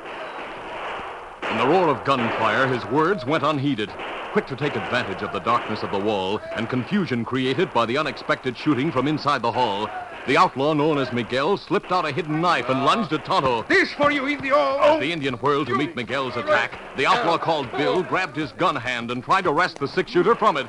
In 1.50 1.58
the 1.58 1.66
roar 1.66 1.88
of 1.88 2.04
gunfire, 2.04 2.66
his 2.66 2.84
words 2.86 3.24
went 3.24 3.44
unheeded. 3.44 3.90
Quick 4.32 4.46
to 4.46 4.54
take 4.54 4.76
advantage 4.76 5.22
of 5.22 5.32
the 5.32 5.40
darkness 5.40 5.82
of 5.82 5.90
the 5.90 5.98
wall 5.98 6.40
and 6.54 6.68
confusion 6.68 7.24
created 7.24 7.72
by 7.74 7.84
the 7.84 7.98
unexpected 7.98 8.56
shooting 8.56 8.92
from 8.92 9.08
inside 9.08 9.42
the 9.42 9.50
hall, 9.50 9.88
the 10.28 10.36
outlaw 10.36 10.72
known 10.72 10.98
as 10.98 11.12
Miguel 11.12 11.56
slipped 11.56 11.90
out 11.90 12.06
a 12.06 12.12
hidden 12.12 12.40
knife 12.40 12.68
and 12.68 12.84
lunged 12.84 13.12
at 13.12 13.24
Tonto. 13.24 13.64
This 13.68 13.92
for 13.92 14.12
you, 14.12 14.28
Indio. 14.28 14.78
As 14.78 15.00
the 15.00 15.10
Indian 15.10 15.34
whirled 15.34 15.66
to 15.66 15.74
meet 15.74 15.96
Miguel's 15.96 16.36
attack, 16.36 16.78
the 16.96 17.06
outlaw 17.06 17.38
called 17.38 17.72
Bill 17.72 17.98
oh. 17.98 18.02
grabbed 18.04 18.36
his 18.36 18.52
gun 18.52 18.76
hand 18.76 19.10
and 19.10 19.24
tried 19.24 19.42
to 19.42 19.52
wrest 19.52 19.78
the 19.78 19.88
six-shooter 19.88 20.36
from 20.36 20.56
it. 20.56 20.68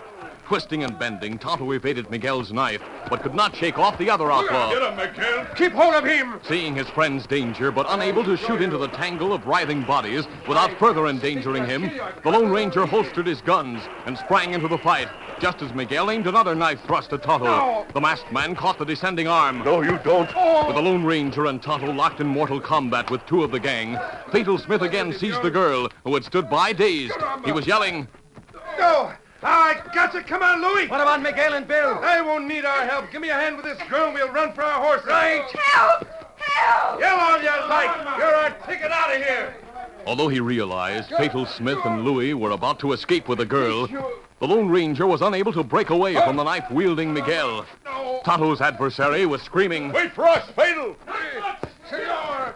Twisting 0.52 0.84
and 0.84 1.00
bending, 1.00 1.38
Tonto 1.38 1.72
evaded 1.72 2.12
Miguel's 2.12 2.52
knife, 2.52 2.82
but 3.10 3.24
could 3.24 3.34
not 3.34 3.56
shake 3.56 3.80
off 3.80 3.98
the 3.98 4.10
other 4.10 4.30
outlaw. 4.30 4.70
Get 4.70 4.82
him, 4.82 4.98
Miguel. 4.98 5.48
Keep 5.56 5.72
hold 5.72 5.96
of 5.96 6.04
him. 6.04 6.42
Seeing 6.46 6.76
his 6.76 6.90
friend's 6.90 7.26
danger, 7.26 7.72
but 7.72 7.86
unable 7.88 8.22
to 8.26 8.36
shoot 8.36 8.62
into 8.62 8.78
the 8.78 8.90
tangle 8.90 9.32
of 9.32 9.46
writhing 9.46 9.84
bodies 9.84 10.26
without 10.50 10.78
further 10.78 11.08
endangering 11.08 11.66
him, 11.66 11.90
the 12.22 12.30
Lone 12.30 12.52
Ranger 12.52 12.86
holstered 12.86 13.28
his 13.28 13.40
guns 13.40 13.82
and 14.06 14.18
sprang 14.18 14.54
into 14.54 14.68
the 14.68 14.78
fight, 14.78 15.08
just 15.40 15.62
as 15.62 15.74
Miguel 15.74 16.12
aimed 16.12 16.28
another 16.28 16.54
knife 16.54 16.82
thrust 16.86 17.14
at 17.14 17.24
Tonto. 17.24 17.86
The 17.94 18.02
masked 18.02 18.34
man 18.34 18.54
caught 18.54 18.78
the 18.78 18.84
descending 18.84 19.30
arm. 19.30 19.64
No, 19.64 19.82
you 19.82 20.00
don't. 20.04 20.30
Oh. 20.36 20.68
With 20.68 20.76
the 20.76 20.82
Lone 20.82 21.06
Ranger 21.06 21.46
and 21.46 21.64
Tonto 21.64 21.94
locked 21.94 22.20
in 22.20 22.28
mortal 22.28 22.60
combat 22.60 23.10
with 23.10 23.26
two 23.26 23.42
of 23.46 23.52
the 23.52 23.60
gang, 23.62 23.98
Fatal 24.34 24.58
Smith 24.58 24.82
again 24.82 25.14
seized 25.14 25.44
the 25.44 25.50
girl, 25.50 25.88
who 26.04 26.14
had 26.14 26.26
stood 26.26 26.50
by 26.50 26.74
dazed. 26.74 27.16
He 27.46 27.54
was 27.54 27.66
yelling, 27.66 28.10
Go. 28.78 29.14
I 29.44 29.82
got 29.94 30.14
you. 30.14 30.22
Come 30.22 30.44
on, 30.44 30.62
Louis. 30.62 30.88
What 30.88 31.02
about 31.02 31.22
Miguel 31.22 31.54
and 31.54 31.68
Bill? 31.68 32.00
They 32.02 32.22
won't 32.22 32.48
need 32.48 32.66
our 32.66 32.86
help. 32.86 33.12
Give 33.12 33.22
me 33.22 33.30
a 33.30 33.34
hand 33.34 33.58
with 33.58 33.66
this 33.66 33.80
girl 33.90 34.06
and 34.06 34.14
we'll 34.14 34.30
run 34.32 34.54
for 34.54 34.64
our 34.64 34.82
horses. 34.82 35.08
Right. 35.08 35.44
Help! 35.52 36.08
Help! 36.38 37.00
Yell 37.00 37.18
all 37.20 37.42
you 37.42 37.70
like. 37.70 38.18
You're 38.18 38.36
our 38.36 38.50
ticket 38.68 38.92
out 38.92 39.16
of 39.16 39.22
here. 39.22 39.56
Although 40.06 40.28
he 40.28 40.40
realized 40.40 41.10
Fatal 41.10 41.46
Smith 41.46 41.78
and 41.86 42.04
Louis 42.04 42.34
were 42.34 42.52
about 42.52 42.80
to 42.80 42.94
escape 42.94 43.28
with 43.28 43.38
the 43.38 43.46
girl, 43.46 43.88
the 43.88 44.48
Lone 44.48 44.68
Ranger 44.68 45.06
was 45.06 45.22
unable 45.22 45.54
to 45.54 45.64
break 45.64 45.92
away 45.92 46.16
from 46.16 46.36
the 46.36 46.44
knife-wielding 46.44 47.14
Miguel. 47.14 47.66
Tonto's 48.24 48.62
adversary 48.62 49.26
was 49.26 49.42
screaming, 49.44 49.92
Wait 49.92 50.12
for 50.14 50.28
us, 50.28 50.50
Fatal. 50.56 50.96
Senor. 51.90 52.56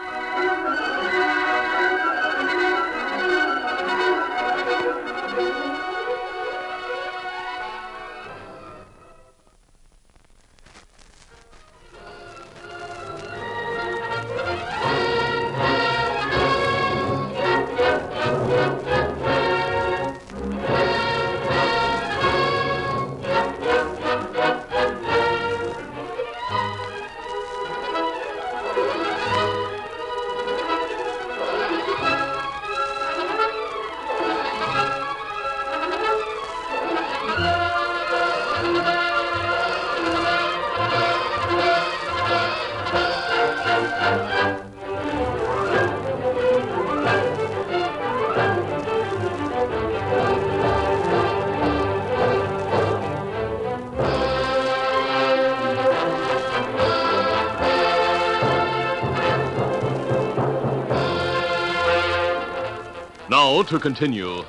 To 63.61 63.79
continue. 63.79 64.43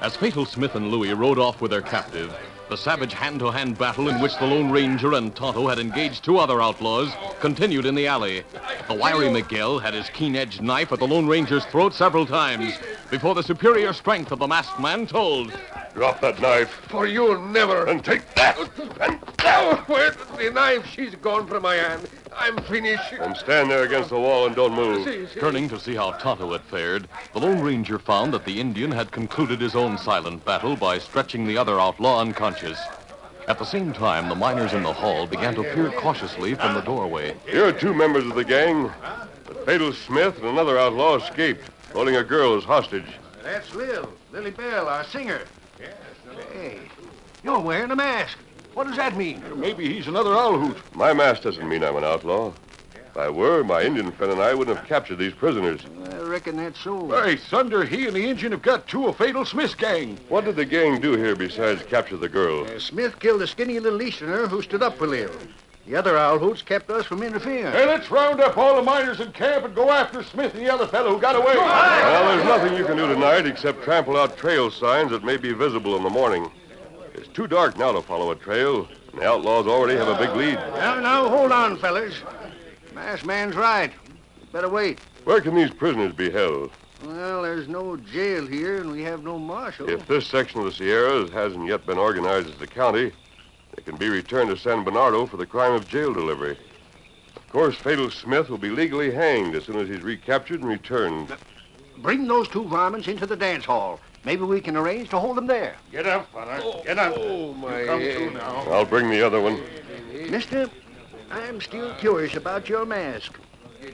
As 0.00 0.16
Fatal 0.16 0.46
Smith 0.46 0.74
and 0.74 0.90
Louis 0.90 1.12
rode 1.12 1.38
off 1.38 1.60
with 1.60 1.70
their 1.70 1.82
captive, 1.82 2.34
the 2.70 2.78
savage 2.78 3.12
hand-to-hand 3.12 3.78
battle 3.78 4.08
in 4.08 4.20
which 4.20 4.36
the 4.38 4.46
Lone 4.46 4.72
Ranger 4.72 5.12
and 5.12 5.36
Tonto 5.36 5.68
had 5.68 5.78
engaged 5.78 6.24
two 6.24 6.38
other 6.38 6.60
outlaws 6.62 7.14
continued 7.40 7.84
in 7.84 7.94
the 7.94 8.06
alley. 8.06 8.42
The 8.88 8.94
wiry 8.94 9.28
Miguel 9.28 9.78
had 9.78 9.92
his 9.92 10.08
keen-edged 10.08 10.62
knife 10.62 10.92
at 10.92 10.98
the 10.98 11.06
Lone 11.06 11.28
Ranger's 11.28 11.66
throat 11.66 11.92
several 11.92 12.24
times 12.24 12.72
before 13.10 13.34
the 13.34 13.42
superior 13.42 13.92
strength 13.92 14.32
of 14.32 14.38
the 14.38 14.48
masked 14.48 14.80
man 14.80 15.06
told. 15.06 15.52
Drop 15.98 16.20
that 16.20 16.40
knife. 16.40 16.70
For 16.88 17.08
you'll 17.08 17.40
never. 17.40 17.86
And 17.86 18.04
take 18.04 18.22
that. 18.36 18.56
And 19.00 19.18
now, 19.42 19.72
oh, 19.72 19.84
where's 19.88 20.14
the 20.36 20.48
knife? 20.48 20.86
She's 20.86 21.16
gone 21.16 21.48
from 21.48 21.64
my 21.64 21.74
hand. 21.74 22.08
I'm 22.36 22.56
finished. 22.62 23.14
And 23.14 23.36
stand 23.36 23.68
there 23.68 23.82
against 23.82 24.10
the 24.10 24.20
wall 24.20 24.46
and 24.46 24.54
don't 24.54 24.76
move. 24.76 25.04
See, 25.04 25.26
see. 25.26 25.40
Turning 25.40 25.68
to 25.70 25.80
see 25.80 25.96
how 25.96 26.12
Tonto 26.12 26.52
had 26.52 26.60
fared, 26.60 27.08
the 27.32 27.40
Lone 27.40 27.60
Ranger 27.60 27.98
found 27.98 28.32
that 28.32 28.44
the 28.44 28.60
Indian 28.60 28.92
had 28.92 29.10
concluded 29.10 29.60
his 29.60 29.74
own 29.74 29.98
silent 29.98 30.44
battle 30.44 30.76
by 30.76 31.00
stretching 31.00 31.48
the 31.48 31.58
other 31.58 31.80
outlaw 31.80 32.20
unconscious. 32.20 32.78
At 33.48 33.58
the 33.58 33.66
same 33.66 33.92
time, 33.92 34.28
the 34.28 34.36
miners 34.36 34.74
in 34.74 34.84
the 34.84 34.92
hall 34.92 35.26
began 35.26 35.56
to 35.56 35.64
peer 35.64 35.90
cautiously 35.90 36.54
from 36.54 36.74
the 36.74 36.80
doorway. 36.80 37.34
Here 37.44 37.66
are 37.66 37.72
two 37.72 37.92
members 37.92 38.24
of 38.24 38.36
the 38.36 38.44
gang. 38.44 38.92
But 39.48 39.66
Fatal 39.66 39.92
Smith 39.92 40.38
and 40.38 40.46
another 40.46 40.78
outlaw 40.78 41.16
escaped, 41.16 41.68
holding 41.92 42.14
a 42.14 42.22
girl 42.22 42.56
as 42.56 42.62
hostage. 42.62 43.16
That's 43.42 43.74
Lil, 43.74 44.12
Lily 44.30 44.52
Bell, 44.52 44.86
our 44.86 45.02
singer. 45.02 45.40
Hey, 46.52 46.78
you're 47.42 47.58
wearing 47.58 47.90
a 47.90 47.96
mask. 47.96 48.38
What 48.74 48.86
does 48.86 48.96
that 48.96 49.16
mean? 49.16 49.42
Maybe 49.58 49.92
he's 49.92 50.06
another 50.06 50.34
owl 50.34 50.58
hoot. 50.58 50.76
My 50.94 51.12
mask 51.12 51.42
doesn't 51.42 51.68
mean 51.68 51.82
I'm 51.82 51.96
an 51.96 52.04
outlaw. 52.04 52.52
If 52.94 53.16
I 53.16 53.28
were, 53.28 53.64
my 53.64 53.82
Indian 53.82 54.12
friend 54.12 54.32
and 54.32 54.42
I 54.42 54.54
wouldn't 54.54 54.76
have 54.76 54.86
captured 54.86 55.16
these 55.16 55.32
prisoners. 55.32 55.80
I 56.12 56.18
reckon 56.18 56.56
that's 56.56 56.78
so. 56.78 57.08
Hey, 57.22 57.36
Thunder, 57.36 57.84
he 57.84 58.06
and 58.06 58.14
the 58.14 58.28
Indian 58.28 58.52
have 58.52 58.62
got 58.62 58.86
two 58.86 59.08
of 59.08 59.16
Fatal 59.16 59.44
Smith's 59.44 59.74
gang. 59.74 60.18
What 60.28 60.44
did 60.44 60.56
the 60.56 60.64
gang 60.64 61.00
do 61.00 61.16
here 61.16 61.34
besides 61.34 61.82
capture 61.84 62.16
the 62.16 62.28
girl? 62.28 62.64
Uh, 62.64 62.78
Smith 62.78 63.18
killed 63.18 63.42
a 63.42 63.46
skinny 63.46 63.80
little 63.80 64.02
Easterner 64.02 64.46
who 64.46 64.62
stood 64.62 64.82
up 64.82 64.96
for 64.98 65.06
Lil. 65.06 65.30
The 65.88 65.96
other 65.96 66.18
owl 66.18 66.38
hoots 66.38 66.60
kept 66.60 66.90
us 66.90 67.06
from 67.06 67.22
interfering. 67.22 67.72
Hey, 67.72 67.86
let's 67.86 68.10
round 68.10 68.42
up 68.42 68.58
all 68.58 68.76
the 68.76 68.82
miners 68.82 69.20
in 69.20 69.32
camp 69.32 69.64
and 69.64 69.74
go 69.74 69.90
after 69.90 70.22
Smith 70.22 70.52
and 70.52 70.62
the 70.62 70.70
other 70.70 70.86
fellow 70.86 71.14
who 71.14 71.18
got 71.18 71.34
away. 71.34 71.56
Well, 71.56 72.36
there's 72.36 72.44
nothing 72.44 72.76
you 72.76 72.84
can 72.84 72.98
do 72.98 73.06
tonight 73.06 73.46
except 73.46 73.82
trample 73.82 74.18
out 74.18 74.36
trail 74.36 74.70
signs 74.70 75.12
that 75.12 75.24
may 75.24 75.38
be 75.38 75.54
visible 75.54 75.96
in 75.96 76.02
the 76.02 76.10
morning. 76.10 76.50
It's 77.14 77.28
too 77.28 77.46
dark 77.46 77.78
now 77.78 77.92
to 77.92 78.02
follow 78.02 78.30
a 78.32 78.36
trail, 78.36 78.86
and 79.12 79.22
the 79.22 79.26
outlaws 79.26 79.66
already 79.66 79.96
have 79.96 80.08
a 80.08 80.18
big 80.18 80.36
lead. 80.36 80.56
Now, 80.74 81.00
now, 81.00 81.26
hold 81.30 81.52
on, 81.52 81.78
fellas. 81.78 82.20
Masked 82.94 83.24
man's 83.24 83.56
right. 83.56 83.90
Better 84.52 84.68
wait. 84.68 85.00
Where 85.24 85.40
can 85.40 85.54
these 85.54 85.70
prisoners 85.70 86.12
be 86.12 86.28
held? 86.28 86.70
Well, 87.02 87.40
there's 87.40 87.66
no 87.66 87.96
jail 87.96 88.46
here, 88.46 88.76
and 88.76 88.92
we 88.92 89.04
have 89.04 89.22
no 89.22 89.38
marshal. 89.38 89.88
If 89.88 90.06
this 90.06 90.26
section 90.26 90.60
of 90.60 90.66
the 90.66 90.72
Sierras 90.72 91.30
hasn't 91.30 91.66
yet 91.66 91.86
been 91.86 91.96
organized 91.96 92.54
as 92.54 92.60
a 92.60 92.66
county, 92.66 93.12
they 93.78 93.92
can 93.92 93.96
be 93.96 94.08
returned 94.08 94.50
to 94.50 94.56
San 94.56 94.82
Bernardo 94.82 95.24
for 95.24 95.36
the 95.36 95.46
crime 95.46 95.72
of 95.72 95.86
jail 95.86 96.12
delivery. 96.12 96.58
Of 97.36 97.48
course, 97.48 97.76
Fatal 97.76 98.10
Smith 98.10 98.48
will 98.48 98.58
be 98.58 98.70
legally 98.70 99.12
hanged 99.12 99.54
as 99.54 99.66
soon 99.66 99.76
as 99.76 99.88
he's 99.88 100.02
recaptured 100.02 100.62
and 100.62 100.68
returned. 100.68 101.36
Bring 101.98 102.26
those 102.26 102.48
two 102.48 102.64
varmints 102.64 103.06
into 103.06 103.24
the 103.24 103.36
dance 103.36 103.64
hall. 103.64 104.00
Maybe 104.24 104.42
we 104.42 104.60
can 104.60 104.76
arrange 104.76 105.10
to 105.10 105.20
hold 105.20 105.36
them 105.36 105.46
there. 105.46 105.76
Get 105.92 106.06
up, 106.06 106.28
fella. 106.32 106.82
Get 106.84 106.98
up. 106.98 107.14
Oh, 107.16 107.54
my 107.54 107.84
Come 107.84 108.00
to 108.00 108.30
now. 108.32 108.64
I'll 108.68 108.84
bring 108.84 109.10
the 109.10 109.24
other 109.24 109.40
one. 109.40 109.62
Mister, 110.28 110.68
I'm 111.30 111.60
still 111.60 111.94
curious 111.94 112.34
about 112.34 112.68
your 112.68 112.84
mask. 112.84 113.38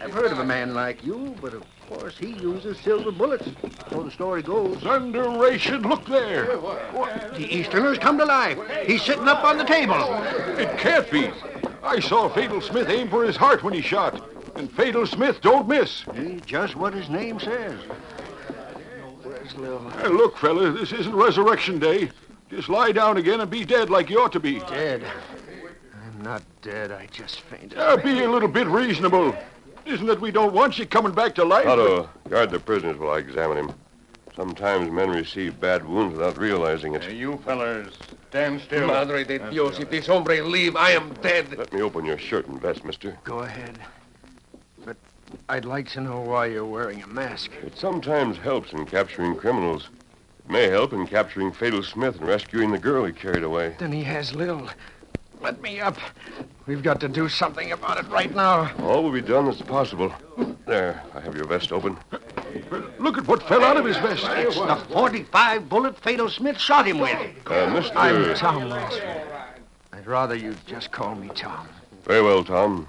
I've 0.01 0.13
heard 0.13 0.33
of 0.33 0.39
a 0.39 0.45
man 0.45 0.75
like 0.75 1.05
you, 1.05 1.35
but 1.41 1.55
of 1.55 1.65
course 1.89 2.17
he 2.17 2.29
uses 2.39 2.79
silver 2.79 3.13
bullets. 3.13 3.49
So 3.91 4.03
the 4.03 4.11
story 4.11 4.43
goes. 4.43 4.79
Thunderation, 4.79 5.83
look 5.83 6.07
there. 6.07 6.47
The 6.57 7.47
Easterner's 7.51 7.99
come 7.99 8.19
to 8.19 8.25
life. 8.25 8.59
He's 8.87 9.03
sitting 9.03 9.29
up 9.29 9.45
on 9.45 9.59
the 9.59 9.65
table. 9.65 9.95
It 10.59 10.77
can't 10.79 11.11
be. 11.11 11.31
I 11.83 12.01
saw 12.01 12.29
Fatal 12.29 12.61
Smith 12.61 12.89
aim 12.89 13.09
for 13.09 13.25
his 13.25 13.37
heart 13.37 13.63
when 13.63 13.75
he 13.75 13.83
shot. 13.83 14.23
And 14.57 14.71
Fatal 14.73 15.07
Smith 15.07 15.41
don't 15.43 15.69
miss. 15.69 16.05
Eh, 16.15 16.39
Just 16.47 16.77
what 16.77 16.95
his 16.95 17.09
name 17.11 17.39
says. 17.41 17.79
Hey, 20.01 20.09
look, 20.09 20.39
fella, 20.39 20.71
this 20.73 20.93
isn't 20.93 21.15
Resurrection 21.15 21.79
Day. 21.79 22.11
Just 22.51 22.69
lie 22.69 22.93
down 22.93 23.17
again 23.17 23.41
and 23.41 23.51
be 23.51 23.65
dead 23.65 23.91
like 23.91 24.09
you 24.09 24.21
ought 24.21 24.33
to 24.33 24.41
be. 24.41 24.61
Dead. 24.61 25.05
I'm 26.07 26.23
not 26.23 26.43
dead. 26.63 26.91
I 26.93 27.07
just 27.07 27.41
fainted. 27.43 27.79
Uh, 27.79 27.97
be 27.97 28.23
a 28.23 28.31
little 28.31 28.49
bit 28.49 28.67
reasonable. 28.67 29.37
Isn't 29.87 30.09
it 30.09 30.21
we 30.21 30.31
don't 30.31 30.55
want 30.55 30.79
you 30.79 30.87
coming 30.87 31.13
back 31.13 31.35
to 31.35 31.45
life? 31.45 31.65
Tonto, 31.65 32.09
guard 32.29 32.51
the 32.51 32.59
prisoners 32.59 32.97
while 32.99 33.11
I 33.11 33.19
examine 33.19 33.59
him. 33.59 33.75
Sometimes 34.35 34.91
men 34.91 35.11
receive 35.11 35.61
bad 35.61 35.87
wounds 35.87 36.17
without 36.17 36.37
realizing 36.39 36.95
it. 36.95 37.09
you 37.13 37.39
fellas, 37.45 37.95
stand 38.31 38.61
still. 38.63 38.89
Madre 38.89 39.23
de 39.25 39.39
Dios, 39.51 39.79
if 39.79 39.91
this 39.91 40.07
hombre 40.07 40.43
leave, 40.43 40.75
I 40.75 40.91
am 40.91 41.13
dead. 41.23 41.57
Let 41.57 41.73
me 41.73 41.83
open 41.83 42.05
your 42.05 42.19
shirt 42.19 42.49
and 42.49 42.61
vest, 42.61 42.85
mister. 42.85 43.17
Go 43.23 43.41
ahead. 43.41 43.79
But 44.85 44.97
I'd 45.49 45.65
like 45.65 45.89
to 45.91 46.01
know 46.01 46.21
why 46.21 46.47
you're 46.47 46.65
wearing 46.65 47.03
a 47.03 47.07
mask. 47.07 47.53
It 47.63 47.79
sometimes 47.79 48.39
helps 48.39 48.73
in 48.73 48.87
capturing 48.87 49.37
criminals. 49.37 49.89
It 50.45 50.51
may 50.51 50.69
help 50.69 50.93
in 50.93 51.07
capturing 51.07 51.53
Fatal 51.53 51.83
Smith 51.83 52.19
and 52.19 52.27
rescuing 52.27 52.73
the 52.73 52.79
girl 52.79 53.05
he 53.05 53.13
carried 53.13 53.45
away. 53.45 53.77
Then 53.79 53.93
he 53.93 54.03
has 54.03 54.35
Lil. 54.35 54.69
Let 55.45 55.61
me 55.61 55.79
up. 55.79 55.99
We've 56.67 56.83
got 56.83 57.01
to 57.01 57.09
do 57.09 57.29
something 57.29 57.71
about 57.71 57.99
it 57.99 58.09
right 58.09 58.35
now. 58.35 58.73
All 58.81 59.03
will 59.03 59.13
be 59.13 59.21
done 59.21 59.45
that's 59.45 59.61
possible. 59.61 60.11
There, 60.65 61.03
I 61.15 61.21
have 61.21 61.37
your 61.37 61.45
vest 61.45 61.71
open. 61.71 61.99
Look 62.99 63.19
at 63.19 63.29
what 63.29 63.43
fell 63.43 63.63
out 63.63 63.77
of 63.77 63.85
his 63.85 63.99
vest. 63.99 64.25
It's 64.27 64.57
the 64.57 64.77
45 64.91 65.69
bullet 65.69 65.99
Fatal 65.99 66.31
Smith 66.31 66.59
shot 66.59 66.87
him 66.87 66.99
with. 66.99 67.15
Uh, 67.47 67.69
Mister. 67.69 67.95
I'm 67.95 68.35
Tom 68.37 68.71
Lansford. 68.71 69.21
I'd 69.93 70.07
rather 70.07 70.35
you 70.35 70.57
just 70.67 70.91
call 70.91 71.15
me 71.15 71.29
Tom. 71.35 71.69
Very 72.05 72.23
well, 72.23 72.43
Tom. 72.43 72.89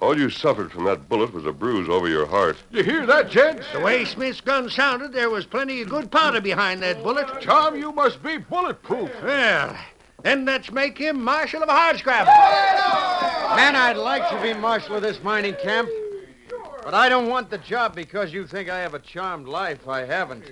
All 0.00 0.16
you 0.16 0.30
suffered 0.30 0.70
from 0.70 0.84
that 0.84 1.08
bullet 1.08 1.34
was 1.34 1.44
a 1.44 1.52
bruise 1.52 1.88
over 1.88 2.08
your 2.08 2.26
heart. 2.26 2.56
You 2.70 2.84
hear 2.84 3.04
that, 3.04 3.30
gents? 3.30 3.66
The 3.72 3.80
way 3.80 4.04
Smith's 4.04 4.40
gun 4.40 4.70
sounded, 4.70 5.12
there 5.12 5.28
was 5.28 5.44
plenty 5.44 5.82
of 5.82 5.88
good 5.88 6.12
powder 6.12 6.40
behind 6.40 6.82
that 6.84 7.02
bullet. 7.02 7.42
Tom, 7.42 7.76
you 7.76 7.90
must 7.90 8.22
be 8.22 8.36
bulletproof. 8.36 9.10
Well, 9.24 9.76
then 10.22 10.44
let's 10.44 10.70
make 10.70 10.98
him 10.98 11.22
marshal 11.22 11.62
of 11.62 11.68
hardscrabble. 11.68 12.26
Man, 13.56 13.76
I'd 13.76 13.96
like 13.96 14.28
to 14.30 14.40
be 14.42 14.52
marshal 14.54 14.96
of 14.96 15.02
this 15.02 15.22
mining 15.22 15.54
camp. 15.62 15.88
But 16.82 16.94
I 16.94 17.08
don't 17.08 17.28
want 17.28 17.50
the 17.50 17.58
job 17.58 17.94
because 17.94 18.32
you 18.32 18.46
think 18.46 18.68
I 18.68 18.78
have 18.78 18.94
a 18.94 18.98
charmed 18.98 19.46
life. 19.46 19.86
I 19.86 20.04
haven't. 20.04 20.44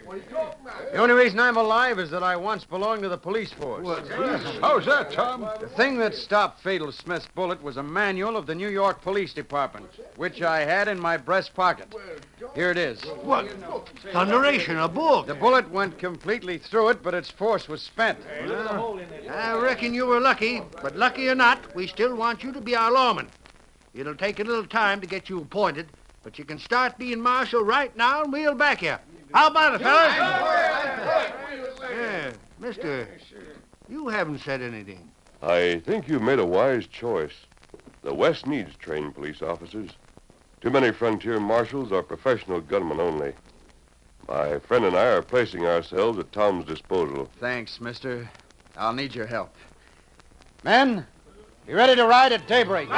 The 0.92 0.98
only 0.98 1.14
reason 1.14 1.40
I'm 1.40 1.56
alive 1.56 1.98
is 1.98 2.10
that 2.10 2.22
I 2.22 2.36
once 2.36 2.64
belonged 2.64 3.02
to 3.02 3.08
the 3.08 3.18
police 3.18 3.52
force. 3.52 3.86
How's 4.60 4.86
that, 4.86 5.10
Tom? 5.10 5.48
The 5.60 5.68
thing 5.68 5.98
that 5.98 6.14
stopped 6.14 6.62
Fatal 6.62 6.92
Smith's 6.92 7.28
bullet 7.34 7.62
was 7.62 7.76
a 7.76 7.82
manual 7.82 8.36
of 8.36 8.46
the 8.46 8.54
New 8.54 8.68
York 8.68 9.02
Police 9.02 9.32
Department, 9.32 9.88
which 10.16 10.42
I 10.42 10.60
had 10.60 10.88
in 10.88 11.00
my 11.00 11.16
breast 11.16 11.54
pocket. 11.54 11.94
Here 12.54 12.70
it 12.70 12.78
is. 12.78 13.02
What? 13.22 13.48
Thunderation, 14.12 14.82
a 14.82 14.88
book. 14.88 15.26
The 15.26 15.34
bullet 15.34 15.70
went 15.70 15.98
completely 15.98 16.58
through 16.58 16.90
it, 16.90 17.02
but 17.02 17.14
its 17.14 17.30
force 17.30 17.68
was 17.68 17.82
spent. 17.82 18.18
I 19.30 19.58
reckon 19.58 19.94
you 19.94 20.06
were 20.06 20.20
lucky, 20.20 20.62
but 20.82 20.96
lucky 20.96 21.28
or 21.28 21.34
not, 21.34 21.74
we 21.74 21.86
still 21.86 22.14
want 22.14 22.42
you 22.42 22.52
to 22.52 22.60
be 22.60 22.76
our 22.76 22.92
lawman. 22.92 23.28
It'll 23.94 24.14
take 24.14 24.38
a 24.38 24.44
little 24.44 24.66
time 24.66 25.00
to 25.00 25.06
get 25.06 25.28
you 25.28 25.40
appointed, 25.40 25.88
but 26.28 26.38
you 26.38 26.44
can 26.44 26.58
start 26.58 26.98
being 26.98 27.22
marshal 27.22 27.64
right 27.64 27.96
now, 27.96 28.22
and 28.22 28.30
we'll 28.30 28.54
back 28.54 28.82
you. 28.82 28.94
How 29.32 29.46
about 29.46 29.76
it, 29.76 29.82
fellas? 29.82 30.14
Yeah, 31.90 32.32
mister, 32.58 33.08
you 33.88 34.08
haven't 34.08 34.40
said 34.40 34.60
anything. 34.60 35.10
I 35.42 35.80
think 35.86 36.06
you 36.06 36.20
made 36.20 36.38
a 36.38 36.44
wise 36.44 36.86
choice. 36.86 37.32
The 38.02 38.12
West 38.12 38.46
needs 38.46 38.76
trained 38.76 39.14
police 39.14 39.40
officers. 39.40 39.88
Too 40.60 40.68
many 40.68 40.92
frontier 40.92 41.40
marshals 41.40 41.92
are 41.92 42.02
professional 42.02 42.60
gunmen 42.60 43.00
only. 43.00 43.32
My 44.28 44.58
friend 44.58 44.84
and 44.84 44.94
I 44.94 45.06
are 45.06 45.22
placing 45.22 45.64
ourselves 45.64 46.18
at 46.18 46.30
Tom's 46.30 46.66
disposal. 46.66 47.30
Thanks, 47.40 47.80
mister. 47.80 48.28
I'll 48.76 48.92
need 48.92 49.14
your 49.14 49.24
help. 49.24 49.54
Men, 50.62 51.06
be 51.66 51.72
ready 51.72 51.96
to 51.96 52.06
ride 52.06 52.32
at 52.32 52.46
daybreak. 52.46 52.90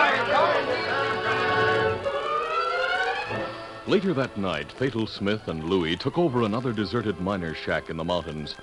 Later 3.91 4.15
that 4.15 4.37
night, 4.37 4.71
Fatal 4.71 5.05
Smith 5.05 5.49
and 5.49 5.65
Louis 5.65 5.97
took 5.97 6.17
over 6.17 6.43
another 6.43 6.73
deserted 6.73 7.21
miner's 7.21 7.57
shack 7.57 7.91
in 7.91 7.97
the 7.97 8.05
mountains. 8.05 8.55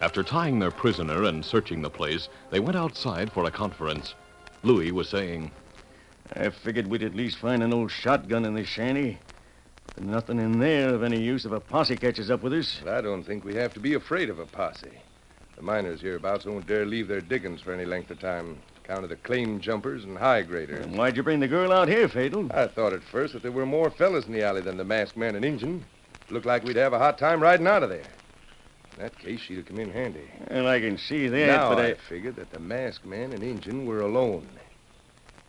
After 0.00 0.22
tying 0.22 0.60
their 0.60 0.70
prisoner 0.70 1.24
and 1.24 1.44
searching 1.44 1.82
the 1.82 1.90
place, 1.90 2.28
they 2.50 2.60
went 2.60 2.76
outside 2.76 3.32
for 3.32 3.44
a 3.44 3.50
conference. 3.50 4.14
Louis 4.62 4.92
was 4.92 5.08
saying, 5.08 5.50
I 6.32 6.50
figured 6.50 6.86
we'd 6.86 7.02
at 7.02 7.16
least 7.16 7.38
find 7.38 7.64
an 7.64 7.72
old 7.72 7.90
shotgun 7.90 8.44
in 8.44 8.54
this 8.54 8.68
shanty. 8.68 9.18
But 9.96 10.04
nothing 10.04 10.38
in 10.38 10.60
there 10.60 10.94
of 10.94 11.02
any 11.02 11.20
use 11.20 11.44
if 11.44 11.50
a 11.50 11.58
posse 11.58 11.96
catches 11.96 12.30
up 12.30 12.44
with 12.44 12.52
us. 12.52 12.80
Well, 12.84 12.94
I 12.94 13.00
don't 13.00 13.24
think 13.24 13.44
we 13.44 13.56
have 13.56 13.74
to 13.74 13.80
be 13.80 13.94
afraid 13.94 14.30
of 14.30 14.38
a 14.38 14.46
posse. 14.46 15.00
The 15.56 15.62
miners 15.62 16.02
hereabouts 16.02 16.44
won't 16.44 16.68
dare 16.68 16.86
leave 16.86 17.08
their 17.08 17.20
diggings 17.20 17.60
for 17.60 17.72
any 17.72 17.84
length 17.84 18.12
of 18.12 18.20
time, 18.20 18.58
account 18.88 19.04
of 19.04 19.10
the 19.10 19.16
claim 19.16 19.60
jumpers 19.60 20.04
and 20.04 20.16
high 20.16 20.40
graders. 20.40 20.86
Why'd 20.86 21.14
you 21.14 21.22
bring 21.22 21.40
the 21.40 21.48
girl 21.48 21.72
out 21.72 21.88
here, 21.88 22.08
Fatal? 22.08 22.50
I 22.52 22.66
thought 22.66 22.94
at 22.94 23.02
first 23.02 23.34
that 23.34 23.42
there 23.42 23.52
were 23.52 23.66
more 23.66 23.90
fellas 23.90 24.24
in 24.24 24.32
the 24.32 24.42
alley 24.42 24.62
than 24.62 24.78
the 24.78 24.84
masked 24.84 25.18
man 25.18 25.36
and 25.36 25.44
Injun. 25.44 25.84
Looked 26.30 26.46
like 26.46 26.64
we'd 26.64 26.76
have 26.76 26.94
a 26.94 26.98
hot 26.98 27.18
time 27.18 27.42
riding 27.42 27.66
out 27.66 27.82
of 27.82 27.90
there. 27.90 28.00
In 28.00 29.02
that 29.02 29.18
case, 29.18 29.40
she'd 29.40 29.58
have 29.58 29.66
come 29.66 29.78
in 29.78 29.92
handy. 29.92 30.24
Well, 30.50 30.66
I 30.66 30.80
can 30.80 30.96
see 30.96 31.28
that, 31.28 31.46
now 31.46 31.68
but 31.68 31.84
I 31.84 31.90
I... 31.90 31.94
figured 31.94 32.36
that 32.36 32.50
the 32.50 32.60
masked 32.60 33.04
man 33.04 33.34
and 33.34 33.42
Injun 33.42 33.84
were 33.84 34.00
alone. 34.00 34.48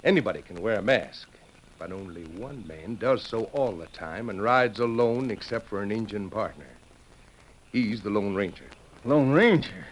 Anybody 0.04 0.42
can 0.42 0.62
wear 0.62 0.80
a 0.80 0.82
mask, 0.82 1.30
but 1.78 1.94
only 1.94 2.24
one 2.24 2.68
man 2.68 2.96
does 2.96 3.24
so 3.24 3.46
all 3.54 3.72
the 3.72 3.88
time 3.88 4.30
and 4.30 4.44
rides 4.44 4.80
alone 4.80 5.32
except 5.32 5.70
for 5.70 5.82
an 5.82 5.94
Injun 5.94 6.30
partner. 6.30 6.68
He's 7.72 8.02
the 8.02 8.10
Lone 8.10 8.36
Ranger. 8.36 8.66
Lone 9.06 9.32
Ranger? 9.32 9.86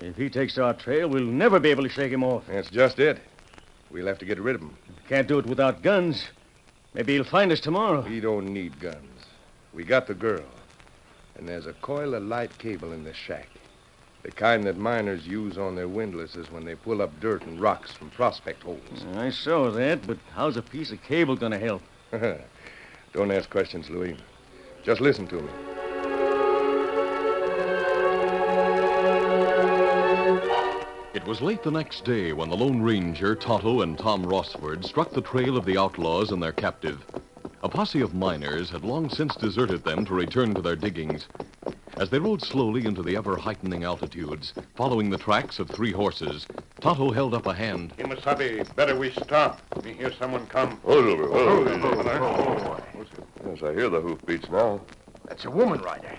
If 0.00 0.16
he 0.16 0.28
takes 0.28 0.58
our 0.58 0.74
trail, 0.74 1.08
we'll 1.08 1.24
never 1.24 1.60
be 1.60 1.70
able 1.70 1.84
to 1.84 1.88
shake 1.88 2.12
him 2.12 2.24
off. 2.24 2.44
That's 2.48 2.70
just 2.70 2.98
it. 2.98 3.18
We'll 3.90 4.06
have 4.06 4.18
to 4.18 4.24
get 4.24 4.40
rid 4.40 4.56
of 4.56 4.62
him. 4.62 4.76
Can't 5.08 5.28
do 5.28 5.38
it 5.38 5.46
without 5.46 5.82
guns. 5.82 6.24
Maybe 6.94 7.14
he'll 7.14 7.24
find 7.24 7.52
us 7.52 7.60
tomorrow. 7.60 8.02
We 8.02 8.20
don't 8.20 8.52
need 8.52 8.80
guns. 8.80 9.26
We 9.72 9.84
got 9.84 10.06
the 10.06 10.14
girl. 10.14 10.44
And 11.36 11.48
there's 11.48 11.66
a 11.66 11.72
coil 11.74 12.14
of 12.14 12.22
light 12.22 12.56
cable 12.58 12.92
in 12.92 13.04
the 13.04 13.12
shack. 13.12 13.48
The 14.22 14.30
kind 14.30 14.64
that 14.64 14.78
miners 14.78 15.26
use 15.26 15.58
on 15.58 15.74
their 15.74 15.88
windlasses 15.88 16.50
when 16.50 16.64
they 16.64 16.74
pull 16.74 17.02
up 17.02 17.20
dirt 17.20 17.42
and 17.42 17.60
rocks 17.60 17.92
from 17.92 18.10
prospect 18.10 18.62
holes. 18.62 18.80
I 19.16 19.30
saw 19.30 19.70
that, 19.70 20.06
but 20.06 20.18
how's 20.34 20.56
a 20.56 20.62
piece 20.62 20.92
of 20.92 21.02
cable 21.02 21.36
going 21.36 21.52
to 21.52 21.58
help? 21.58 21.82
don't 23.12 23.30
ask 23.30 23.50
questions, 23.50 23.90
Louis. 23.90 24.16
Just 24.82 25.00
listen 25.00 25.26
to 25.28 25.36
me. 25.36 25.73
It 31.24 31.28
was 31.28 31.40
late 31.40 31.62
the 31.62 31.70
next 31.70 32.04
day 32.04 32.34
when 32.34 32.50
the 32.50 32.56
Lone 32.56 32.82
Ranger, 32.82 33.34
Tonto, 33.34 33.80
and 33.80 33.96
Tom 33.96 34.26
Rossford 34.26 34.84
struck 34.84 35.14
the 35.14 35.22
trail 35.22 35.56
of 35.56 35.64
the 35.64 35.78
outlaws 35.78 36.32
and 36.32 36.42
their 36.42 36.52
captive. 36.52 37.02
A 37.62 37.68
posse 37.68 38.02
of 38.02 38.12
miners 38.12 38.68
had 38.68 38.84
long 38.84 39.08
since 39.08 39.34
deserted 39.34 39.84
them 39.84 40.04
to 40.04 40.12
return 40.12 40.54
to 40.54 40.60
their 40.60 40.76
diggings. 40.76 41.26
As 41.96 42.10
they 42.10 42.18
rode 42.18 42.42
slowly 42.42 42.84
into 42.84 43.02
the 43.02 43.16
ever 43.16 43.38
heightening 43.38 43.84
altitudes, 43.84 44.52
following 44.76 45.08
the 45.08 45.16
tracks 45.16 45.58
of 45.58 45.70
three 45.70 45.92
horses, 45.92 46.46
Tonto 46.82 47.10
held 47.10 47.32
up 47.32 47.46
a 47.46 47.54
hand. 47.54 47.96
Kemosabe, 47.96 48.76
better 48.76 48.94
we 48.94 49.10
stop. 49.10 49.62
We 49.82 49.94
hear 49.94 50.12
someone 50.12 50.46
come. 50.48 50.78
Oh, 50.84 50.98
oh, 51.32 52.80
Yes, 53.46 53.62
I 53.62 53.72
hear 53.72 53.88
the 53.88 54.02
hoofbeats 54.02 54.50
now. 54.50 54.82
That's 55.26 55.46
a 55.46 55.50
woman 55.50 55.80
rider. 55.80 56.16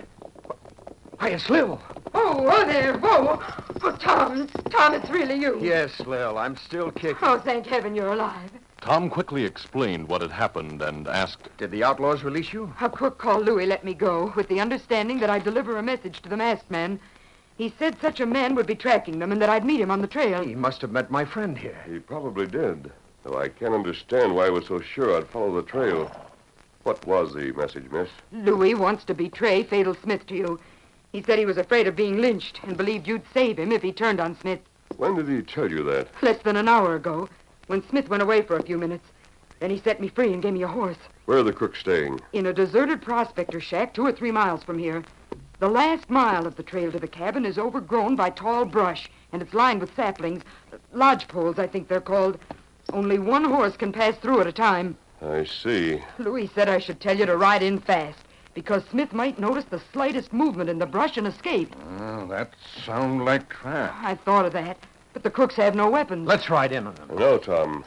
Hiya, 1.21 1.37
Slill. 1.37 1.79
Oh, 2.15 2.47
oh 2.49 2.65
there, 2.65 2.97
whoa. 2.97 3.39
Oh, 3.87 3.95
Tom, 3.97 4.47
Tom, 4.71 4.95
it's 4.95 5.11
really 5.11 5.35
you. 5.35 5.59
Yes, 5.61 5.99
Lil, 5.99 6.39
I'm 6.39 6.57
still 6.57 6.89
kicking. 6.89 7.17
Oh, 7.21 7.37
thank 7.37 7.67
heaven 7.67 7.93
you're 7.93 8.13
alive. 8.13 8.49
Tom 8.81 9.11
quickly 9.11 9.45
explained 9.45 10.07
what 10.07 10.23
had 10.23 10.31
happened 10.31 10.81
and 10.81 11.07
asked, 11.07 11.55
Did 11.59 11.69
the 11.69 11.83
outlaws 11.83 12.23
release 12.23 12.51
you? 12.51 12.73
A 12.81 12.89
crook 12.89 13.19
called 13.19 13.45
Louis 13.45 13.67
let 13.67 13.85
me 13.85 13.93
go 13.93 14.33
with 14.35 14.47
the 14.47 14.59
understanding 14.59 15.19
that 15.19 15.29
I'd 15.29 15.43
deliver 15.43 15.77
a 15.77 15.83
message 15.83 16.23
to 16.23 16.29
the 16.29 16.35
masked 16.35 16.71
man. 16.71 16.99
He 17.59 17.71
said 17.77 18.01
such 18.01 18.19
a 18.19 18.25
man 18.25 18.55
would 18.55 18.65
be 18.65 18.73
tracking 18.73 19.19
them 19.19 19.31
and 19.31 19.39
that 19.39 19.49
I'd 19.49 19.63
meet 19.63 19.81
him 19.81 19.91
on 19.91 20.01
the 20.01 20.07
trail. 20.07 20.43
He 20.43 20.55
must 20.55 20.81
have 20.81 20.91
met 20.91 21.11
my 21.11 21.23
friend 21.23 21.55
here. 21.55 21.77
He 21.87 21.99
probably 21.99 22.47
did. 22.47 22.91
Though 23.23 23.39
I 23.39 23.49
can't 23.49 23.75
understand 23.75 24.33
why 24.33 24.45
he 24.45 24.51
was 24.51 24.65
so 24.65 24.81
sure 24.81 25.15
I'd 25.15 25.27
follow 25.27 25.55
the 25.55 25.61
trail. 25.61 26.09
What 26.81 27.05
was 27.05 27.35
the 27.35 27.51
message, 27.51 27.91
miss? 27.91 28.09
Louis 28.31 28.73
wants 28.73 29.03
to 29.05 29.13
betray 29.13 29.61
Fatal 29.61 29.93
Smith 29.93 30.25
to 30.25 30.35
you. 30.35 30.59
He 31.15 31.23
said 31.23 31.39
he 31.39 31.45
was 31.45 31.57
afraid 31.57 31.87
of 31.87 31.95
being 31.95 32.19
lynched 32.19 32.59
and 32.63 32.75
believed 32.75 33.07
you'd 33.07 33.23
save 33.33 33.57
him 33.57 33.71
if 33.71 33.81
he 33.81 33.93
turned 33.93 34.19
on 34.19 34.35
Smith. 34.35 34.59
When 34.97 35.15
did 35.15 35.29
he 35.29 35.41
tell 35.43 35.71
you 35.71 35.81
that? 35.83 36.09
Less 36.21 36.39
than 36.39 36.57
an 36.57 36.67
hour 36.67 36.93
ago, 36.93 37.29
when 37.67 37.87
Smith 37.87 38.09
went 38.09 38.21
away 38.21 38.41
for 38.41 38.57
a 38.57 38.61
few 38.61 38.77
minutes. 38.77 39.07
Then 39.61 39.69
he 39.69 39.79
set 39.79 40.01
me 40.01 40.09
free 40.09 40.33
and 40.33 40.43
gave 40.43 40.51
me 40.51 40.63
a 40.63 40.67
horse. 40.67 40.97
Where 41.23 41.37
are 41.37 41.43
the 41.43 41.53
crooks 41.53 41.79
staying? 41.79 42.19
In 42.33 42.45
a 42.45 42.51
deserted 42.51 43.01
prospector 43.01 43.61
shack 43.61 43.93
two 43.93 44.05
or 44.05 44.11
three 44.11 44.29
miles 44.29 44.61
from 44.65 44.77
here. 44.77 45.05
The 45.59 45.69
last 45.69 46.09
mile 46.09 46.45
of 46.45 46.57
the 46.57 46.63
trail 46.63 46.91
to 46.91 46.99
the 46.99 47.07
cabin 47.07 47.45
is 47.45 47.57
overgrown 47.57 48.17
by 48.17 48.29
tall 48.31 48.65
brush, 48.65 49.09
and 49.31 49.41
it's 49.41 49.53
lined 49.53 49.79
with 49.79 49.95
saplings. 49.95 50.43
Lodge 50.91 51.29
poles, 51.29 51.57
I 51.57 51.65
think 51.65 51.87
they're 51.87 52.01
called. 52.01 52.37
Only 52.91 53.19
one 53.19 53.45
horse 53.45 53.77
can 53.77 53.93
pass 53.93 54.17
through 54.17 54.41
at 54.41 54.47
a 54.47 54.51
time. 54.51 54.97
I 55.21 55.45
see. 55.45 56.03
Louis 56.19 56.51
said 56.53 56.67
I 56.67 56.79
should 56.79 56.99
tell 56.99 57.17
you 57.17 57.25
to 57.25 57.37
ride 57.37 57.63
in 57.63 57.79
fast, 57.79 58.24
because 58.55 58.83
Smith 58.89 59.13
might 59.13 59.37
notice 59.37 59.65
the 59.65 59.81
slightest 59.93 60.33
movement 60.33 60.69
in 60.69 60.79
the 60.79 60.85
brush 60.87 61.17
and 61.17 61.27
escape. 61.27 61.75
Oh, 61.99 62.25
that 62.27 62.53
sounds 62.83 63.21
like 63.21 63.49
trap. 63.49 63.93
I 64.01 64.15
thought 64.15 64.45
of 64.45 64.53
that, 64.53 64.77
but 65.13 65.21
the 65.21 65.29
crooks 65.29 65.55
have 65.57 65.75
no 65.75 65.89
weapons. 65.89 66.27
Let's 66.27 66.49
ride 66.49 66.71
in 66.71 66.87
on 66.87 66.95
them. 66.95 67.09
No, 67.15 67.37
Tom. 67.37 67.85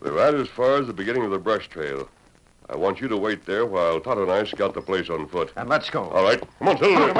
We 0.00 0.10
ride 0.10 0.34
as 0.34 0.48
far 0.48 0.76
as 0.76 0.86
the 0.86 0.92
beginning 0.92 1.24
of 1.24 1.30
the 1.30 1.38
brush 1.38 1.68
trail. 1.68 2.08
I 2.68 2.76
want 2.76 3.00
you 3.00 3.08
to 3.08 3.16
wait 3.16 3.46
there 3.46 3.64
while 3.64 3.98
Tonto 4.00 4.24
and 4.24 4.30
I 4.30 4.44
scout 4.44 4.74
the 4.74 4.82
place 4.82 5.08
on 5.08 5.26
foot. 5.28 5.52
And 5.56 5.70
let's 5.70 5.88
go. 5.88 6.10
All 6.10 6.24
right. 6.24 6.42
Come 6.58 6.68
on, 6.68 6.78
Silver. 6.78 7.14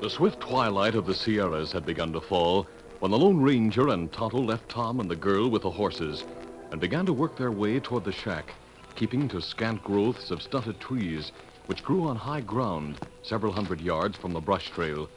The 0.00 0.10
swift 0.10 0.40
twilight 0.40 0.94
of 0.94 1.04
the 1.04 1.14
Sierras 1.14 1.72
had 1.72 1.84
begun 1.84 2.12
to 2.12 2.20
fall 2.20 2.66
when 3.00 3.10
the 3.10 3.18
Lone 3.18 3.42
Ranger 3.42 3.88
and 3.88 4.10
Tonto 4.10 4.38
left 4.38 4.68
Tom 4.68 5.00
and 5.00 5.10
the 5.10 5.16
girl 5.16 5.50
with 5.50 5.62
the 5.62 5.70
horses 5.70 6.24
and 6.70 6.80
began 6.80 7.06
to 7.06 7.12
work 7.12 7.36
their 7.36 7.50
way 7.50 7.80
toward 7.80 8.04
the 8.04 8.12
shack, 8.12 8.52
keeping 8.94 9.28
to 9.28 9.40
scant 9.40 9.82
growths 9.82 10.30
of 10.30 10.42
stunted 10.42 10.80
trees 10.80 11.32
which 11.66 11.82
grew 11.82 12.06
on 12.06 12.16
high 12.16 12.40
ground 12.40 12.98
several 13.22 13.52
hundred 13.52 13.80
yards 13.80 14.16
from 14.16 14.32
the 14.32 14.40
brush 14.40 14.70
trail. 14.70 15.08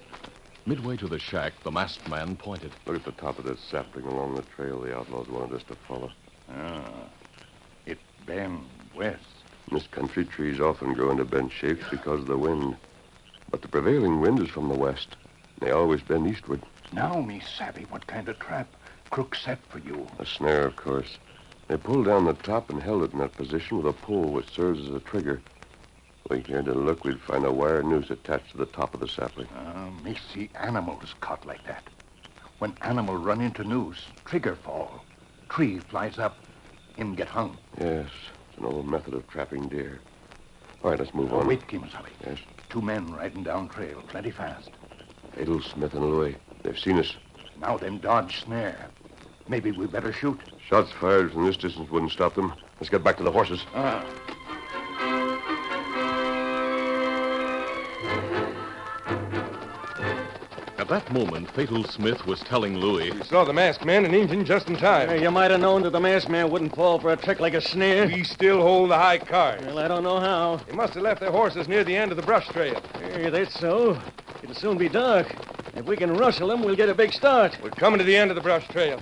Midway 0.65 0.97
to 0.97 1.07
the 1.07 1.19
shack, 1.19 1.53
the 1.63 1.71
masked 1.71 2.07
man 2.09 2.35
pointed. 2.35 2.71
Look 2.85 2.97
at 2.97 3.05
the 3.05 3.11
top 3.13 3.39
of 3.39 3.45
this 3.45 3.59
sapling 3.59 4.05
along 4.05 4.35
the 4.35 4.41
trail 4.41 4.79
the 4.81 4.95
outlaws 4.95 5.27
wanted 5.27 5.55
us 5.55 5.63
to 5.63 5.75
follow. 5.87 6.11
Ah, 6.51 6.91
it 7.85 7.99
bend 8.25 8.61
west. 8.95 9.23
In 9.69 9.77
this 9.77 9.87
country, 9.87 10.25
trees 10.25 10.59
often 10.59 10.93
grow 10.93 11.11
into 11.11 11.25
bent 11.25 11.51
shapes 11.51 11.85
because 11.91 12.21
of 12.21 12.27
the 12.27 12.37
wind. 12.37 12.75
But 13.51 13.61
the 13.61 13.67
prevailing 13.67 14.19
wind 14.19 14.39
is 14.39 14.49
from 14.49 14.67
the 14.69 14.77
west. 14.77 15.15
They 15.59 15.71
always 15.71 16.01
bend 16.01 16.27
eastward. 16.27 16.61
Now 16.91 17.21
me 17.21 17.41
savvy 17.57 17.85
what 17.89 18.07
kind 18.07 18.27
of 18.29 18.39
trap 18.39 18.67
crook 19.09 19.35
set 19.35 19.59
for 19.69 19.79
you. 19.79 20.07
A 20.19 20.25
snare, 20.25 20.65
of 20.65 20.75
course. 20.75 21.17
They 21.69 21.77
pulled 21.77 22.07
down 22.07 22.25
the 22.25 22.33
top 22.33 22.71
and 22.71 22.81
held 22.81 23.03
it 23.03 23.13
in 23.13 23.19
that 23.19 23.35
position 23.35 23.77
with 23.77 23.85
a 23.85 23.93
pole 23.93 24.31
which 24.31 24.49
serves 24.49 24.81
as 24.89 24.93
a 24.95 24.99
trigger. 24.99 25.39
We 26.27 26.39
here 26.41 26.63
to 26.63 26.73
look, 26.73 27.05
we'd 27.05 27.21
find 27.21 27.45
a 27.45 27.51
wire 27.51 27.83
noose 27.83 28.09
attached 28.09 28.51
to 28.51 28.57
the 28.57 28.65
top 28.65 28.95
of 28.95 28.99
the 28.99 29.07
sapling. 29.07 29.47
Uh, 29.49 29.91
me 30.03 30.17
see 30.33 30.49
animals 30.55 31.13
caught 31.21 31.45
like 31.45 31.63
that. 31.67 31.83
When 32.57 32.73
animal 32.81 33.17
run 33.17 33.39
into 33.39 33.63
noose, 33.63 34.03
trigger 34.25 34.55
fall. 34.55 35.05
Tree 35.47 35.77
flies 35.77 36.17
up, 36.17 36.35
him 36.95 37.13
get 37.13 37.27
hung. 37.27 37.55
Yes, 37.79 38.09
it's 38.49 38.57
an 38.59 38.65
old 38.65 38.87
method 38.87 39.13
of 39.13 39.27
trapping 39.27 39.67
deer. 39.67 39.99
All 40.83 40.89
right, 40.89 40.99
let's 40.99 41.13
move 41.13 41.31
Oh, 41.33 41.41
on. 41.41 41.47
wait, 41.47 41.67
Kemosabe. 41.67 42.09
Yes. 42.25 42.39
Two 42.69 42.81
men 42.81 43.13
riding 43.13 43.43
down 43.43 43.69
trail, 43.69 44.01
plenty 44.07 44.31
fast. 44.31 44.71
Fatal 45.35 45.61
Smith 45.61 45.93
and 45.93 46.03
Louis. 46.05 46.35
They've 46.63 46.77
seen 46.79 46.97
us. 46.97 47.15
Now 47.61 47.77
them 47.77 47.99
dodge 47.99 48.43
snare. 48.43 48.87
Maybe 49.47 49.71
we 49.71 49.85
better 49.85 50.11
shoot. 50.11 50.39
Shots 50.69 50.91
fired 50.91 51.33
from 51.33 51.47
this 51.47 51.57
distance 51.57 51.89
wouldn't 51.89 52.11
stop 52.11 52.35
them. 52.35 52.53
Let's 52.79 52.89
get 52.89 53.03
back 53.03 53.17
to 53.17 53.23
the 53.23 53.31
horses. 53.31 53.65
Ah. 53.73 54.05
At 60.77 60.87
that 60.89 61.11
moment, 61.11 61.49
Fatal 61.55 61.83
Smith 61.85 62.23
was 62.27 62.41
telling 62.41 62.77
Louis. 62.77 63.09
We 63.09 63.23
saw 63.23 63.45
the 63.45 63.53
masked 63.53 63.83
man 63.83 64.05
and 64.05 64.13
Injun 64.13 64.45
just 64.45 64.69
in 64.69 64.75
time. 64.75 65.19
you 65.19 65.31
might 65.31 65.49
have 65.49 65.59
known 65.59 65.81
that 65.81 65.89
the 65.89 65.99
masked 65.99 66.29
man 66.29 66.51
wouldn't 66.51 66.75
fall 66.75 66.99
for 66.99 67.11
a 67.13 67.17
trick 67.17 67.39
like 67.39 67.55
a 67.55 67.61
snare. 67.61 68.05
We 68.05 68.23
still 68.23 68.61
hold 68.61 68.91
the 68.91 68.97
high 68.97 69.17
card. 69.17 69.65
Well, 69.65 69.79
I 69.79 69.87
don't 69.87 70.03
know 70.03 70.19
how. 70.19 70.57
They 70.67 70.73
must 70.73 70.93
have 70.93 71.01
left 71.01 71.19
their 71.19 71.31
horses 71.31 71.67
near 71.67 71.83
the 71.83 71.95
end 71.95 72.11
of 72.11 72.17
the 72.17 72.23
brush 72.23 72.47
trail. 72.49 72.79
Hey, 72.99 73.31
that's 73.31 73.59
so. 73.59 73.99
It'll 74.43 74.53
soon 74.53 74.77
be 74.77 74.87
dark. 74.87 75.35
If 75.75 75.85
we 75.85 75.97
can 75.97 76.15
rustle 76.15 76.49
them, 76.49 76.61
we'll 76.61 76.75
get 76.75 76.89
a 76.89 76.93
big 76.93 77.11
start. 77.11 77.57
We're 77.63 77.71
coming 77.71 77.97
to 77.97 78.03
the 78.03 78.15
end 78.15 78.29
of 78.29 78.35
the 78.35 78.41
brush 78.41 78.67
trail. 78.67 78.99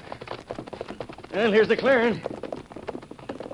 Well, 1.38 1.52
here's 1.52 1.67
the 1.67 1.78
clearing. 1.78 2.19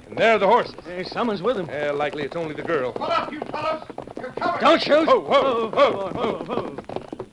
And 0.07 0.17
there 0.17 0.35
are 0.35 0.39
the 0.39 0.47
horses. 0.47 0.73
Hey, 0.85 1.03
someone's 1.03 1.41
with 1.41 1.57
them. 1.57 1.69
Uh, 1.69 1.93
likely 1.93 2.23
it's 2.23 2.37
only 2.37 2.55
the 2.55 2.61
girl. 2.61 2.93
Hold 2.93 3.09
up, 3.09 3.29
you 3.29 3.41
fellows. 3.41 3.83
You're 4.21 4.31
covered. 4.31 4.61
Don't 4.61 4.81
shoot! 4.81 5.05
Whoa, 5.05 5.19
whoa, 5.19 5.69
whoa, 5.69 6.11
whoa, 6.13 6.43
whoa. 6.45 6.77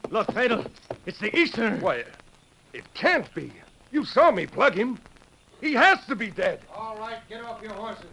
Look, 0.09 0.29
Fatal. 0.33 0.65
It's 1.05 1.19
the 1.19 1.33
Easterner. 1.33 1.77
Why, 1.77 2.03
it 2.73 2.83
can't 2.93 3.33
be. 3.33 3.53
You 3.93 4.03
saw 4.03 4.29
me 4.29 4.45
plug 4.45 4.73
him. 4.73 4.99
He 5.61 5.71
has 5.71 6.05
to 6.07 6.17
be 6.17 6.29
dead. 6.29 6.59
All 6.75 6.97
right, 6.97 7.19
get 7.29 7.45
off 7.45 7.61
your 7.61 7.71
horses. 7.71 8.03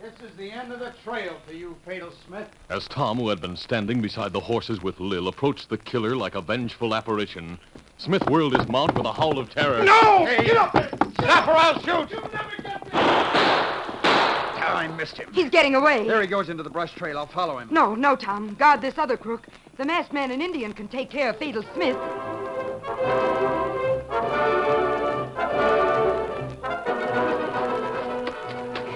This 0.00 0.30
is 0.30 0.36
the 0.36 0.52
end 0.52 0.70
of 0.70 0.78
the 0.78 0.92
trail 1.02 1.36
for 1.44 1.52
you, 1.52 1.74
Fatal 1.84 2.12
Smith. 2.28 2.48
As 2.70 2.86
Tom, 2.86 3.18
who 3.18 3.28
had 3.28 3.40
been 3.40 3.56
standing 3.56 4.00
beside 4.00 4.32
the 4.32 4.38
horses 4.38 4.82
with 4.82 5.00
Lil, 5.00 5.26
approached 5.26 5.68
the 5.68 5.78
killer 5.78 6.14
like 6.14 6.36
a 6.36 6.40
vengeful 6.40 6.94
apparition, 6.94 7.58
Smith 8.04 8.28
whirled 8.28 8.54
his 8.54 8.68
mount 8.68 8.94
with 8.94 9.06
a 9.06 9.12
howl 9.12 9.38
of 9.38 9.48
terror. 9.48 9.82
No! 9.82 10.26
Hey, 10.26 10.44
Get 10.44 10.58
up! 10.58 10.72
Stop 11.14 11.48
or 11.48 11.56
I'll 11.56 11.80
shoot! 11.80 12.10
You'll 12.10 12.20
never 12.30 12.62
get 12.62 12.84
me! 12.84 12.90
I 12.92 14.92
missed 14.94 15.16
him. 15.16 15.30
He's 15.32 15.48
getting 15.48 15.74
away. 15.74 16.06
There 16.06 16.20
he 16.20 16.26
goes 16.26 16.50
into 16.50 16.62
the 16.62 16.68
brush 16.68 16.92
trail. 16.92 17.16
I'll 17.16 17.26
follow 17.26 17.56
him. 17.56 17.68
No, 17.70 17.94
no, 17.94 18.14
Tom. 18.14 18.52
Guard 18.56 18.82
this 18.82 18.98
other 18.98 19.16
crook. 19.16 19.46
The 19.78 19.86
masked 19.86 20.12
man 20.12 20.30
and 20.32 20.42
Indian 20.42 20.74
can 20.74 20.86
take 20.86 21.08
care 21.08 21.30
of 21.30 21.38
Fatal 21.38 21.64
Smith. 21.74 21.96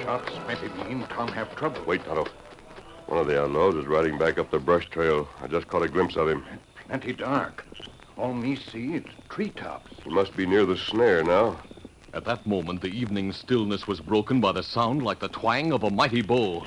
Shot 0.03 0.31
Smithy 0.45 0.69
mean 0.85 1.07
Tom 1.09 1.29
have 1.29 1.57
trouble. 1.57 1.83
Wait, 1.87 2.05
Tonto. 2.05 2.27
One 3.07 3.21
of 3.21 3.27
the 3.27 3.43
outlaws 3.43 3.75
is 3.77 3.87
riding 3.87 4.19
back 4.19 4.37
up 4.37 4.51
the 4.51 4.59
brush 4.59 4.87
trail. 4.91 5.27
I 5.41 5.47
just 5.47 5.67
caught 5.69 5.83
a 5.83 5.89
glimpse 5.89 6.17
of 6.17 6.29
him. 6.29 6.45
Plenty 6.87 7.15
dark. 7.15 7.65
All 8.19 8.35
me 8.35 8.57
see 8.57 8.95
is 8.95 9.05
treetops. 9.29 9.93
He 10.03 10.11
must 10.11 10.37
be 10.37 10.45
near 10.45 10.67
the 10.67 10.77
snare 10.77 11.23
now. 11.23 11.57
At 12.13 12.25
that 12.25 12.45
moment, 12.49 12.81
the 12.81 12.89
evening 12.89 13.31
stillness 13.31 13.87
was 13.87 14.01
broken 14.01 14.41
by 14.41 14.51
the 14.51 14.63
sound 14.65 15.05
like 15.05 15.21
the 15.21 15.29
twang 15.29 15.73
of 15.73 15.85
a 15.85 15.91
mighty 15.91 16.23
bow. 16.23 16.67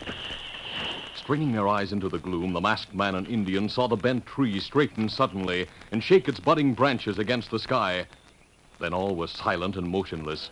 Straining 1.14 1.52
their 1.52 1.68
eyes 1.68 1.92
into 1.92 2.08
the 2.08 2.20
gloom, 2.20 2.54
the 2.54 2.62
masked 2.62 2.96
man 2.96 3.16
and 3.16 3.28
Indian 3.28 3.68
saw 3.68 3.86
the 3.88 3.98
bent 3.98 4.26
tree 4.26 4.62
straighten 4.62 5.10
suddenly 5.10 5.68
and 5.92 6.02
shake 6.02 6.30
its 6.30 6.40
budding 6.40 6.74
branches 6.74 7.20
against 7.20 7.52
the 7.52 7.60
sky. 7.60 8.06
Then 8.80 8.94
all 8.94 9.16
was 9.16 9.30
silent 9.30 9.76
and 9.76 9.90
motionless. 9.90 10.50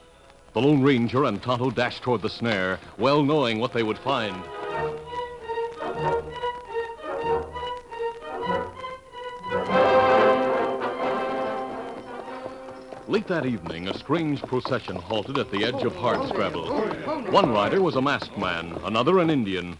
The 0.53 0.61
Lone 0.61 0.81
Ranger 0.81 1.23
and 1.23 1.41
Tonto 1.41 1.71
dashed 1.71 2.03
toward 2.03 2.23
the 2.23 2.29
snare, 2.29 2.77
well 2.97 3.23
knowing 3.23 3.59
what 3.59 3.71
they 3.71 3.83
would 3.83 3.99
find. 3.99 4.58
Late 13.09 13.25
that 13.25 13.47
evening, 13.47 13.87
a 13.87 13.93
strange 13.93 14.45
procession 14.45 14.99
halted 14.99 15.35
at 15.39 15.49
the 15.49 15.65
edge 15.65 15.83
of 15.83 15.93
Hardscrabble. 15.93 17.31
One 17.31 17.49
rider 17.49 17.81
was 17.81 17.95
a 17.95 18.01
masked 18.03 18.37
man, 18.37 18.77
another 18.83 19.17
an 19.17 19.31
Indian. 19.31 19.79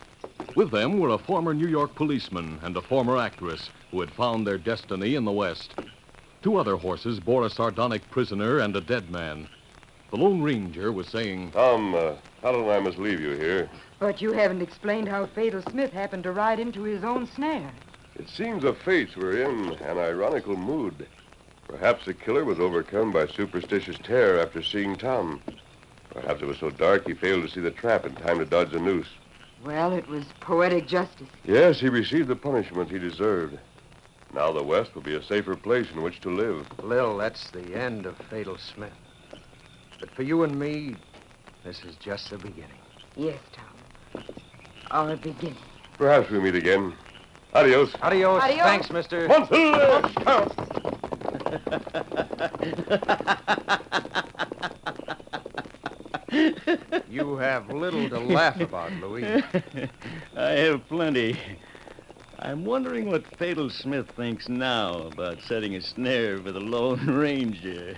With 0.56 0.72
them 0.72 1.00
were 1.00 1.10
a 1.10 1.20
former 1.20 1.54
New 1.54 1.68
York 1.68 1.94
policeman 1.94 2.58
and 2.64 2.76
a 2.76 2.82
former 2.82 3.18
actress 3.18 3.70
who 3.92 4.00
had 4.00 4.10
found 4.10 4.48
their 4.48 4.58
destiny 4.58 5.14
in 5.14 5.26
the 5.26 5.32
West. 5.32 5.76
Two 6.42 6.56
other 6.56 6.76
horses 6.76 7.20
bore 7.20 7.46
a 7.46 7.52
sardonic 7.52 8.10
prisoner 8.10 8.58
and 8.58 8.76
a 8.76 8.82
dead 8.82 9.12
man. 9.12 9.48
The 10.10 10.18
Lone 10.18 10.42
Ranger 10.42 10.92
was 10.92 11.06
saying, 11.06 11.52
Tom, 11.52 11.94
uh, 11.94 12.14
Tonto 12.42 12.64
and 12.64 12.72
I 12.72 12.80
must 12.80 12.98
leave 12.98 13.22
you 13.22 13.38
here. 13.38 13.70
But 14.00 14.24
you 14.24 14.32
haven't 14.32 14.64
explained 14.64 15.08
how 15.08 15.28
Fatal 15.28 15.62
Smith 15.62 15.94
happened 15.94 16.24
to 16.24 16.32
ride 16.32 16.60
into 16.60 16.82
his 16.82 17.04
own 17.04 17.28
snare. 17.28 17.72
It 18.16 18.28
seems 18.28 18.64
the 18.64 18.74
fates 18.74 19.16
were 19.16 19.38
in 19.38 19.74
an 19.74 20.00
ironical 20.00 20.58
mood. 20.58 21.08
Perhaps 21.70 22.06
the 22.06 22.16
killer 22.16 22.44
was 22.44 22.60
overcome 22.60 23.12
by 23.12 23.28
superstitious 23.28 23.98
terror 24.00 24.40
after 24.40 24.64
seeing 24.64 24.96
Tom. 24.96 25.40
Perhaps 26.10 26.42
it 26.42 26.48
was 26.48 26.58
so 26.58 26.72
dark 26.72 27.06
he 27.06 27.14
failed 27.14 27.44
to 27.44 27.50
see 27.50 27.62
the 27.62 27.70
trap 27.70 28.08
in 28.08 28.16
time 28.16 28.40
to 28.40 28.46
dodge 28.46 28.72
the 28.72 28.80
noose. 28.80 29.08
Well, 29.64 29.94
it 29.94 30.08
was 30.08 30.26
poetic 30.40 30.88
justice. 30.88 31.28
Yes, 31.46 31.80
he 31.80 31.88
received 31.88 32.28
the 32.28 32.36
punishment 32.36 32.90
he 32.90 32.98
deserved. 32.98 33.60
Now 34.34 34.52
the 34.52 34.64
West 34.64 34.96
will 34.96 35.04
be 35.04 35.16
a 35.16 35.22
safer 35.22 35.56
place 35.56 35.88
in 35.94 36.02
which 36.02 36.20
to 36.22 36.30
live. 36.30 36.66
Lil, 36.82 37.18
that's 37.18 37.52
the 37.52 37.76
end 37.76 38.08
of 38.08 38.18
Fatal 38.30 38.58
Smith. 38.58 38.92
But 40.00 40.10
for 40.12 40.24
you 40.24 40.42
and 40.44 40.58
me, 40.58 40.96
this 41.64 41.84
is 41.84 41.96
just 41.98 42.32
the 42.32 42.38
beginning. 42.38 42.80
Yes, 43.16 43.40
Tom. 43.54 44.24
Our 44.90 45.16
beginning. 45.18 45.58
Perhaps 45.98 46.32
we 46.32 46.40
meet 46.40 46.56
again. 46.56 46.96
Adios. 47.54 47.94
Adios. 48.02 48.42
Adios. 48.42 48.64
Thanks, 48.64 48.90
mister. 48.90 49.28
You 57.10 57.38
have 57.38 57.72
little 57.72 58.08
to 58.10 58.20
laugh 58.20 58.60
about, 58.60 58.92
Louis. 58.94 59.24
I 60.36 60.50
have 60.52 60.88
plenty. 60.88 61.40
I'm 62.38 62.66
wondering 62.66 63.10
what 63.10 63.26
Fatal 63.38 63.70
Smith 63.70 64.08
thinks 64.16 64.48
now 64.48 65.02
about 65.02 65.42
setting 65.42 65.76
a 65.76 65.82
snare 65.82 66.40
for 66.40 66.52
the 66.52 66.60
Lone 66.60 67.06
Ranger. 67.08 67.98